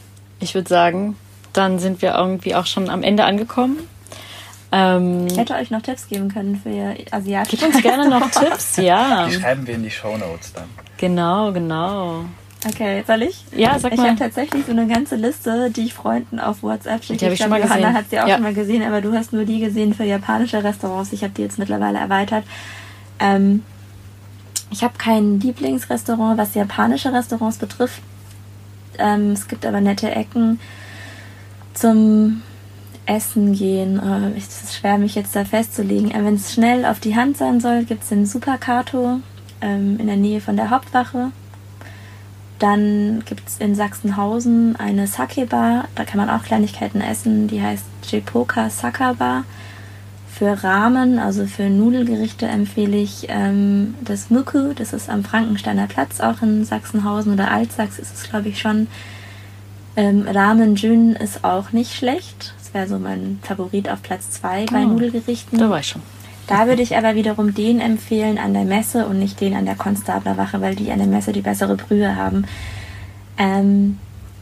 Ich 0.40 0.54
würde 0.54 0.68
sagen, 0.68 1.16
dann 1.52 1.78
sind 1.78 2.00
wir 2.02 2.14
irgendwie 2.14 2.54
auch 2.54 2.66
schon 2.66 2.88
am 2.88 3.02
Ende 3.02 3.24
angekommen. 3.24 3.78
Ähm, 4.70 5.26
ich 5.26 5.36
hätte 5.36 5.54
euch 5.54 5.70
noch 5.70 5.82
Tipps 5.82 6.08
geben 6.08 6.28
können 6.28 6.60
für 6.62 6.96
asiatische. 7.10 7.56
Gib 7.56 7.74
uns 7.74 7.82
gerne 7.82 8.08
noch 8.08 8.30
Tipps, 8.30 8.76
ja. 8.76 9.26
Die 9.26 9.34
schreiben 9.34 9.66
wir 9.66 9.74
in 9.74 9.82
die 9.82 9.90
Show 9.90 10.16
Notes 10.16 10.52
dann. 10.52 10.64
Genau, 10.98 11.52
genau. 11.52 12.24
Okay, 12.66 13.04
soll 13.06 13.22
ich? 13.22 13.44
Ja, 13.56 13.78
sag 13.78 13.92
ich 13.92 13.98
mal. 13.98 14.04
Ich 14.04 14.10
habe 14.10 14.18
tatsächlich 14.18 14.66
so 14.66 14.72
eine 14.72 14.86
ganze 14.88 15.14
Liste, 15.14 15.70
die 15.70 15.82
ich 15.82 15.94
Freunden 15.94 16.40
auf 16.40 16.62
WhatsApp 16.62 17.04
schicke. 17.04 17.18
Die 17.18 17.24
habe 17.26 17.34
ich, 17.34 17.40
ich 17.40 17.44
schon 17.44 17.50
mal 17.50 17.60
Johanna 17.60 17.76
gesehen. 17.76 17.94
hat 17.94 18.10
sie 18.10 18.20
auch 18.20 18.26
ja. 18.26 18.34
schon 18.34 18.42
mal 18.42 18.54
gesehen, 18.54 18.82
aber 18.82 19.00
du 19.00 19.12
hast 19.12 19.32
nur 19.32 19.44
die 19.44 19.60
gesehen 19.60 19.94
für 19.94 20.04
japanische 20.04 20.62
Restaurants. 20.62 21.12
Ich 21.12 21.22
habe 21.22 21.32
die 21.34 21.42
jetzt 21.42 21.58
mittlerweile 21.58 21.98
erweitert. 21.98 22.44
Ähm, 23.20 23.62
ich 24.70 24.82
habe 24.82 24.94
kein 24.98 25.40
Lieblingsrestaurant, 25.40 26.38
was 26.38 26.54
japanische 26.54 27.12
Restaurants 27.12 27.58
betrifft. 27.58 28.02
Ähm, 28.98 29.32
es 29.32 29.48
gibt 29.48 29.64
aber 29.64 29.80
nette 29.80 30.10
Ecken 30.10 30.60
zum 31.74 32.42
Essen 33.06 33.54
gehen. 33.54 34.00
Es 34.36 34.62
ist 34.62 34.76
schwer, 34.76 34.98
mich 34.98 35.14
jetzt 35.14 35.34
da 35.34 35.44
festzulegen. 35.44 36.12
Wenn 36.12 36.34
es 36.34 36.52
schnell 36.52 36.84
auf 36.84 37.00
die 37.00 37.16
Hand 37.16 37.38
sein 37.38 37.60
soll, 37.60 37.84
gibt 37.84 38.02
es 38.02 38.10
den 38.10 38.26
Superkato 38.26 39.20
ähm, 39.60 39.98
in 39.98 40.06
der 40.06 40.16
Nähe 40.16 40.40
von 40.40 40.56
der 40.56 40.70
Hauptwache. 40.70 41.30
Dann 42.58 43.22
gibt 43.24 43.48
es 43.48 43.58
in 43.58 43.74
Sachsenhausen 43.74 44.76
eine 44.76 45.06
Sake-Bar. 45.06 45.84
Da 45.94 46.04
kann 46.04 46.18
man 46.18 46.28
auch 46.28 46.42
Kleinigkeiten 46.42 47.00
essen. 47.00 47.46
Die 47.46 47.62
heißt 47.62 47.84
Jepoka 48.10 48.68
Saka 48.68 49.12
Bar. 49.12 49.44
Für 50.38 50.62
Ramen, 50.62 51.18
also 51.18 51.46
für 51.46 51.68
Nudelgerichte, 51.68 52.46
empfehle 52.46 52.96
ich 52.96 53.26
ähm, 53.28 53.96
das 54.04 54.30
Muku. 54.30 54.72
Das 54.72 54.92
ist 54.92 55.10
am 55.10 55.24
Frankensteiner 55.24 55.88
Platz, 55.88 56.20
auch 56.20 56.42
in 56.42 56.64
Sachsenhausen 56.64 57.32
oder 57.32 57.50
Altsachs 57.50 57.98
ist 57.98 58.14
es, 58.14 58.30
glaube 58.30 58.48
ich, 58.48 58.60
schon. 58.60 58.86
Ähm, 59.96 60.28
Ramen 60.28 60.76
Jun 60.76 61.16
ist 61.16 61.42
auch 61.42 61.72
nicht 61.72 61.92
schlecht. 61.92 62.54
Das 62.56 62.72
wäre 62.72 62.86
so 62.86 63.00
mein 63.00 63.40
Favorit 63.42 63.88
auf 63.88 64.00
Platz 64.00 64.30
2 64.30 64.66
bei 64.66 64.84
Oh, 64.84 64.90
Nudelgerichten. 64.90 65.58
Da 65.58 65.70
war 65.70 65.80
ich 65.80 65.88
schon. 65.88 66.02
Da 66.46 66.68
würde 66.68 66.82
ich 66.82 66.96
aber 66.96 67.16
wiederum 67.16 67.52
den 67.52 67.80
empfehlen 67.80 68.38
an 68.38 68.54
der 68.54 68.64
Messe 68.64 69.06
und 69.06 69.18
nicht 69.18 69.40
den 69.40 69.54
an 69.54 69.64
der 69.64 69.74
Konstablerwache, 69.74 70.60
weil 70.60 70.76
die 70.76 70.92
an 70.92 70.98
der 70.98 71.08
Messe 71.08 71.32
die 71.32 71.40
bessere 71.40 71.74
Brühe 71.74 72.14
haben. 72.14 72.44
Ähm, 73.38 73.98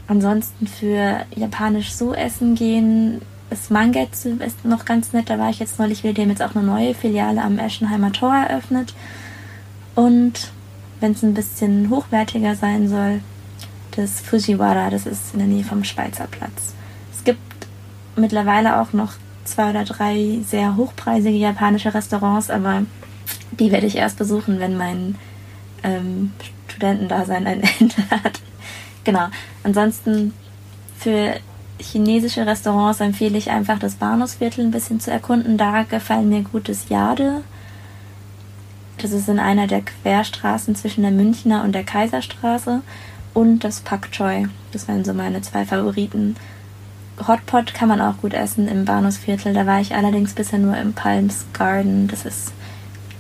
ansonsten 0.08 0.66
für 0.66 1.24
japanisch 1.34 1.94
so 1.94 2.12
essen 2.12 2.54
gehen 2.54 3.22
ist 3.50 3.70
Mangetsu 3.70 4.36
ist 4.44 4.64
noch 4.64 4.84
ganz 4.84 5.12
nett. 5.12 5.30
Da 5.30 5.38
war 5.38 5.50
ich 5.50 5.58
jetzt 5.58 5.78
neulich 5.78 6.02
wieder. 6.02 6.14
Die 6.14 6.22
haben 6.22 6.30
jetzt 6.30 6.42
auch 6.42 6.54
eine 6.54 6.66
neue 6.66 6.94
Filiale 6.94 7.42
am 7.42 7.58
Eschenheimer 7.58 8.12
Tor 8.12 8.34
eröffnet. 8.34 8.94
Und 9.94 10.52
wenn 11.00 11.12
es 11.12 11.22
ein 11.22 11.34
bisschen 11.34 11.90
hochwertiger 11.90 12.54
sein 12.54 12.88
soll, 12.88 13.20
das 13.92 14.20
Fujiwara, 14.20 14.90
das 14.90 15.06
ist 15.06 15.32
in 15.32 15.38
der 15.38 15.48
Nähe 15.48 15.64
vom 15.64 15.84
Schweizer 15.84 16.26
Platz. 16.26 16.74
Es 17.14 17.24
gibt 17.24 17.40
mittlerweile 18.14 18.80
auch 18.80 18.92
noch 18.92 19.14
zwei 19.44 19.70
oder 19.70 19.84
drei 19.84 20.40
sehr 20.46 20.76
hochpreisige 20.76 21.36
japanische 21.36 21.94
Restaurants, 21.94 22.50
aber 22.50 22.82
die 23.52 23.70
werde 23.70 23.86
ich 23.86 23.96
erst 23.96 24.18
besuchen, 24.18 24.58
wenn 24.58 24.76
mein 24.76 25.14
ähm, 25.82 26.32
Studentendasein 26.68 27.46
ein 27.46 27.62
Ende 27.80 28.10
hat. 28.10 28.40
Genau. 29.04 29.28
Ansonsten 29.62 30.34
für 30.98 31.36
chinesische 31.78 32.46
Restaurants 32.46 33.00
empfehle 33.00 33.38
ich 33.38 33.50
einfach 33.50 33.78
das 33.78 33.96
Bahnhofsviertel 33.96 34.64
ein 34.64 34.70
bisschen 34.70 35.00
zu 35.00 35.10
erkunden. 35.10 35.56
Da 35.56 35.82
gefallen 35.82 36.28
mir 36.28 36.42
gut 36.42 36.68
das 36.68 36.88
Jade. 36.88 37.42
Das 38.98 39.12
ist 39.12 39.28
in 39.28 39.38
einer 39.38 39.66
der 39.66 39.82
Querstraßen 39.82 40.74
zwischen 40.74 41.02
der 41.02 41.10
Münchner 41.10 41.64
und 41.64 41.72
der 41.72 41.84
Kaiserstraße. 41.84 42.82
Und 43.34 43.64
das 43.64 43.80
Pak 43.80 44.10
Choi. 44.12 44.46
Das 44.72 44.88
wären 44.88 45.04
so 45.04 45.12
meine 45.12 45.42
zwei 45.42 45.66
Favoriten. 45.66 46.36
Hotpot 47.26 47.74
kann 47.74 47.88
man 47.88 48.00
auch 48.00 48.18
gut 48.18 48.34
essen 48.34 48.68
im 48.68 48.84
Bahnhofsviertel. 48.84 49.52
Da 49.52 49.66
war 49.66 49.80
ich 49.80 49.94
allerdings 49.94 50.32
bisher 50.32 50.58
nur 50.58 50.76
im 50.76 50.94
Palms 50.94 51.44
Garden. 51.52 52.08
Das 52.08 52.24
ist 52.24 52.52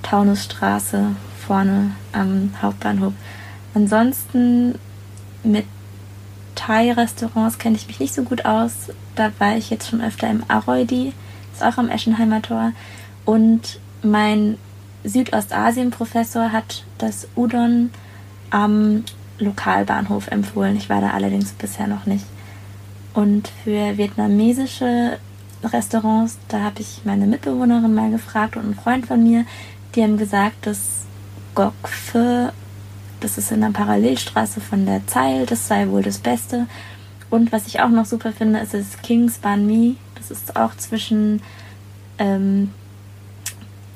Taunusstraße 0.02 1.16
vorne 1.46 1.92
am 2.12 2.54
Hauptbahnhof. 2.60 3.12
Ansonsten 3.74 4.78
mit 5.42 5.66
Thai-Restaurants 6.56 7.58
kenne 7.58 7.76
ich 7.76 7.86
mich 7.86 8.00
nicht 8.00 8.14
so 8.14 8.24
gut 8.24 8.44
aus. 8.44 8.90
Da 9.14 9.30
war 9.38 9.56
ich 9.56 9.70
jetzt 9.70 9.88
schon 9.88 10.00
öfter 10.00 10.28
im 10.28 10.42
Aroidi, 10.48 11.12
ist 11.52 11.62
auch 11.62 11.78
am 11.78 11.88
Eschenheimer 11.88 12.42
Tor. 12.42 12.72
Und 13.24 13.78
mein 14.02 14.58
Südostasien-Professor 15.04 16.50
hat 16.50 16.84
das 16.98 17.28
Udon 17.36 17.90
am 18.50 19.04
Lokalbahnhof 19.38 20.28
empfohlen. 20.28 20.76
Ich 20.76 20.88
war 20.88 21.00
da 21.00 21.10
allerdings 21.10 21.52
bisher 21.52 21.86
noch 21.86 22.06
nicht. 22.06 22.24
Und 23.14 23.50
für 23.64 23.96
vietnamesische 23.96 25.18
Restaurants, 25.62 26.38
da 26.48 26.60
habe 26.60 26.80
ich 26.80 27.02
meine 27.04 27.26
Mitbewohnerin 27.26 27.94
mal 27.94 28.10
gefragt 28.10 28.56
und 28.56 28.64
einen 28.64 28.74
Freund 28.74 29.06
von 29.06 29.22
mir, 29.22 29.44
die 29.94 30.02
haben 30.02 30.18
gesagt, 30.18 30.66
dass 30.66 31.06
Gok 31.54 31.88
Pho 31.88 32.50
das 33.20 33.38
ist 33.38 33.50
in 33.50 33.60
der 33.60 33.70
Parallelstraße 33.70 34.60
von 34.60 34.86
der 34.86 35.06
Zeil. 35.06 35.46
Das 35.46 35.68
sei 35.68 35.88
wohl 35.88 36.02
das 36.02 36.18
Beste. 36.18 36.66
Und 37.30 37.52
was 37.52 37.66
ich 37.66 37.80
auch 37.80 37.88
noch 37.88 38.06
super 38.06 38.32
finde, 38.32 38.60
ist 38.60 38.74
das 38.74 39.02
King's 39.02 39.38
Ban 39.38 39.66
Mi. 39.66 39.96
Das 40.14 40.30
ist 40.30 40.56
auch 40.56 40.76
zwischen 40.76 41.42
ähm, 42.18 42.70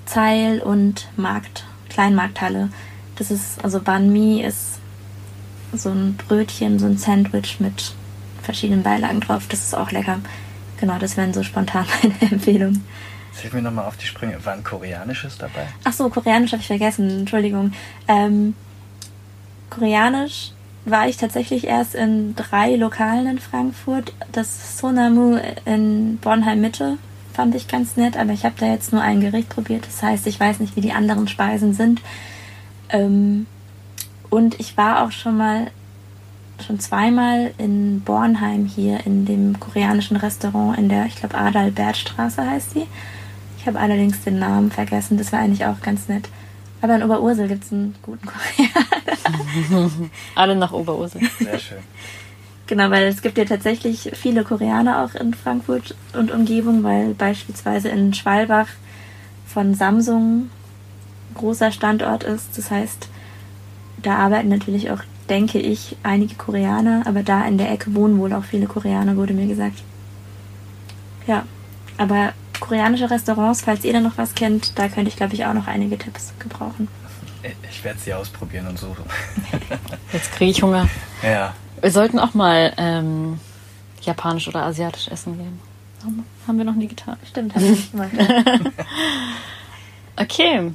Zeil 0.05 0.61
und 0.61 1.09
Markt, 1.17 1.65
Kleinmarkthalle. 1.89 2.71
Das 3.17 3.31
ist, 3.31 3.63
also 3.63 3.81
Ban 3.81 4.13
Mi 4.13 4.43
ist 4.43 4.79
so 5.73 5.91
ein 5.91 6.17
Brötchen, 6.17 6.79
so 6.79 6.87
ein 6.87 6.99
Sandwich 6.99 7.61
mit 7.61 7.93
verschiedenen 8.43 8.83
Beilagen 8.83 9.21
drauf. 9.21 9.47
Das 9.49 9.61
ist 9.61 9.75
auch 9.75 9.93
lecker. 9.93 10.21
Genau, 10.81 10.99
das 10.99 11.17
wären 11.17 11.33
so 11.33 11.43
spontan 11.43 11.87
meine 12.03 12.33
Empfehlungen. 12.33 12.85
Hilf 13.41 13.53
mir 13.53 13.63
nochmal 13.63 13.87
auf 13.87 13.97
die 13.97 14.07
Sprünge. 14.07 14.45
War 14.45 14.55
ein 14.55 14.65
koreanisches 14.65 15.39
dabei? 15.39 15.69
Ach 15.85 15.93
so, 15.93 16.09
koreanisch 16.11 16.53
habe 16.53 16.61
ich 16.61 16.67
vergessen. 16.67 17.21
Entschuldigung. 17.21 17.73
Ähm, 18.09 18.55
Koreanisch 19.71 20.53
war 20.85 21.09
ich 21.09 21.17
tatsächlich 21.17 21.67
erst 21.67 21.95
in 21.95 22.35
drei 22.37 22.75
Lokalen 22.77 23.27
in 23.27 23.39
Frankfurt. 23.39 24.13
Das 24.33 24.79
Sonamu 24.79 25.39
in 25.65 26.19
Bornheim 26.19 26.61
Mitte 26.61 26.99
fand 27.33 27.55
ich 27.55 27.69
ganz 27.69 27.97
nett, 27.97 28.17
aber 28.17 28.33
ich 28.33 28.45
habe 28.45 28.57
da 28.59 28.67
jetzt 28.67 28.93
nur 28.93 29.03
ein 29.03 29.21
Gericht 29.21 29.49
probiert. 29.49 29.87
Das 29.87 30.03
heißt, 30.03 30.27
ich 30.27 30.41
weiß 30.41 30.61
nicht, 30.61 30.77
wie 30.77 30.81
die 30.81 30.93
anderen 30.93 31.29
Speisen 31.29 31.75
sind. 31.75 32.01
Ähm, 32.89 33.47
und 34.31 34.59
ich 34.59 34.77
war 34.77 35.05
auch 35.05 35.13
schon 35.13 35.37
mal, 35.37 35.71
schon 36.65 36.81
zweimal 36.81 37.53
in 37.59 38.01
Bornheim 38.01 38.67
hier 38.67 39.07
in 39.07 39.25
dem 39.27 39.59
koreanischen 39.61 40.17
Restaurant 40.17 40.79
in 40.79 40.89
der, 40.89 41.07
ich 41.07 41.17
glaube, 41.17 41.37
Adalbertstraße 41.37 42.45
heißt 42.45 42.75
die. 42.75 42.87
Ich 43.59 43.67
habe 43.67 43.79
allerdings 43.79 44.23
den 44.23 44.39
Namen 44.39 44.71
vergessen. 44.71 45.19
Das 45.19 45.33
war 45.33 45.41
eigentlich 45.41 45.67
auch 45.67 45.81
ganz 45.81 46.09
nett. 46.09 46.29
Aber 46.83 46.97
in 46.97 47.03
Oberursel 47.03 47.49
gibt 47.49 47.65
es 47.65 47.73
einen 47.73 47.95
guten 48.03 48.27
Koreaner. 48.27 50.11
Alle 50.35 50.57
nach 50.57 50.73
Oberursel. 50.73 51.21
Sehr 51.39 51.59
schön. 51.59 51.79
Genau, 52.67 52.91
weil 52.91 53.09
es 53.09 53.21
gibt 53.21 53.37
ja 53.37 53.45
tatsächlich 53.45 54.13
viele 54.15 54.45
Koreaner 54.45 55.05
auch 55.05 55.15
in 55.15 55.35
Frankfurt 55.35 55.95
und 56.15 56.31
Umgebung, 56.31 56.85
weil 56.85 57.15
beispielsweise 57.15 57.89
in 57.89 58.15
Schwalbach 58.15 58.69
von 59.47 59.75
Samsung 59.75 60.51
großer 61.35 61.73
Standort 61.73 62.23
ist. 62.23 62.57
Das 62.57 62.71
heißt, 62.71 63.09
da 64.03 64.17
arbeiten 64.17 64.49
natürlich 64.49 64.91
auch, 64.91 65.01
denke 65.29 65.59
ich, 65.59 65.97
einige 66.03 66.37
Koreaner, 66.37 67.03
aber 67.07 67.23
da 67.23 67.45
in 67.45 67.59
der 67.59 67.71
Ecke 67.73 67.95
wohnen 67.95 68.19
wohl 68.19 68.33
auch 68.33 68.45
viele 68.45 68.67
Koreaner, 68.67 69.17
wurde 69.17 69.35
mir 69.35 69.47
gesagt. 69.47 69.83
Ja, 71.27 71.45
aber 71.99 72.33
koreanische 72.61 73.11
Restaurants, 73.11 73.63
falls 73.63 73.85
ihr 73.85 73.93
da 73.93 74.01
noch 74.01 74.19
was 74.19 74.35
kennt, 74.35 74.79
da 74.79 74.89
könnte 74.89 75.09
ich, 75.09 75.17
glaube 75.17 75.35
ich, 75.35 75.45
auch 75.45 75.55
noch 75.55 75.67
einige 75.67 75.99
Tipps 75.99 76.33
gebrauchen. 76.39 76.89
Ich 77.71 77.83
werde 77.85 77.99
sie 77.99 78.13
ausprobieren 78.13 78.67
und 78.67 78.79
suchen. 78.79 79.05
Jetzt 80.13 80.33
kriege 80.33 80.51
ich 80.51 80.63
Hunger. 80.63 80.89
Ja. 81.23 81.55
Wir 81.81 81.91
sollten 81.91 82.19
auch 82.19 82.35
mal 82.35 82.75
ähm, 82.77 83.41
japanisch 84.03 84.47
oder 84.49 84.65
asiatisch 84.65 85.09
essen 85.09 85.39
gehen. 85.39 85.61
Haben 86.47 86.59
wir 86.59 86.65
noch 86.65 86.75
nie 86.75 86.89
getan. 86.89 87.17
Stimmt, 87.29 87.55
haben 87.55 87.63
wir 87.63 87.71
nicht 87.71 87.91
gemacht. 87.93 88.11
okay. 90.17 90.73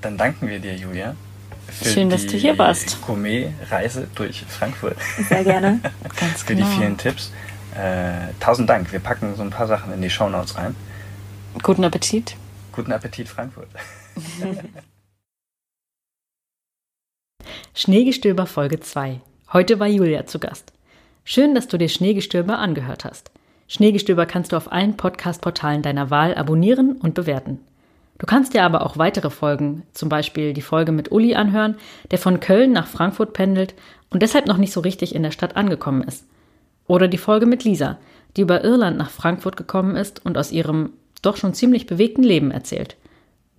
Dann 0.00 0.16
danken 0.16 0.48
wir 0.48 0.58
dir, 0.58 0.74
Julia. 0.76 1.14
Schön, 1.82 2.10
dass 2.10 2.26
du 2.26 2.36
hier 2.36 2.56
warst. 2.58 3.02
Gourmet-Reise 3.02 4.08
durch 4.14 4.44
Frankfurt. 4.48 4.96
Sehr 5.28 5.44
gerne. 5.44 5.80
Ganz 6.20 6.42
Für 6.42 6.54
genau. 6.54 6.68
die 6.68 6.76
vielen 6.76 6.96
Tipps. 6.96 7.32
Äh, 7.76 8.32
tausend 8.40 8.70
Dank. 8.70 8.92
Wir 8.92 9.00
packen 9.00 9.34
so 9.36 9.42
ein 9.42 9.50
paar 9.50 9.66
Sachen 9.66 9.92
in 9.92 10.00
die 10.00 10.08
Shownotes 10.08 10.56
rein. 10.56 10.74
Guten 11.62 11.84
Appetit. 11.84 12.36
Guten 12.72 12.92
Appetit, 12.92 13.28
Frankfurt. 13.28 13.68
Schneegestöber 17.74 18.46
Folge 18.46 18.80
2. 18.80 19.20
Heute 19.52 19.78
war 19.78 19.86
Julia 19.86 20.24
zu 20.26 20.38
Gast. 20.38 20.72
Schön, 21.24 21.54
dass 21.54 21.68
du 21.68 21.76
dir 21.76 21.90
Schneegestöber 21.90 22.58
angehört 22.58 23.04
hast. 23.04 23.30
Schneegestöber 23.68 24.24
kannst 24.24 24.52
du 24.52 24.56
auf 24.56 24.72
allen 24.72 24.96
Podcast-Portalen 24.96 25.82
deiner 25.82 26.08
Wahl 26.08 26.34
abonnieren 26.34 26.92
und 26.92 27.14
bewerten. 27.14 27.60
Du 28.18 28.24
kannst 28.24 28.54
dir 28.54 28.62
aber 28.64 28.86
auch 28.86 28.96
weitere 28.96 29.28
Folgen, 29.28 29.82
zum 29.92 30.08
Beispiel 30.08 30.54
die 30.54 30.62
Folge 30.62 30.92
mit 30.92 31.12
Uli 31.12 31.34
anhören, 31.34 31.76
der 32.10 32.18
von 32.18 32.40
Köln 32.40 32.72
nach 32.72 32.86
Frankfurt 32.86 33.34
pendelt 33.34 33.74
und 34.08 34.22
deshalb 34.22 34.46
noch 34.46 34.56
nicht 34.56 34.72
so 34.72 34.80
richtig 34.80 35.14
in 35.14 35.22
der 35.22 35.32
Stadt 35.32 35.56
angekommen 35.56 36.02
ist. 36.02 36.24
Oder 36.86 37.08
die 37.08 37.18
Folge 37.18 37.46
mit 37.46 37.64
Lisa, 37.64 37.98
die 38.36 38.42
über 38.42 38.64
Irland 38.64 38.96
nach 38.96 39.10
Frankfurt 39.10 39.56
gekommen 39.56 39.96
ist 39.96 40.24
und 40.24 40.38
aus 40.38 40.52
ihrem 40.52 40.90
doch 41.22 41.36
schon 41.36 41.54
ziemlich 41.54 41.86
bewegten 41.86 42.22
Leben 42.22 42.50
erzählt. 42.50 42.96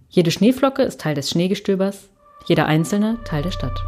Jede 0.10 0.32
Schneeflocke 0.32 0.84
ist 0.84 1.02
Teil 1.02 1.16
des 1.16 1.30
Schneegestöbers, 1.30 2.10
jeder 2.46 2.66
einzelne 2.66 3.18
Teil 3.26 3.44
der 3.44 3.52
Stadt. 3.52 3.84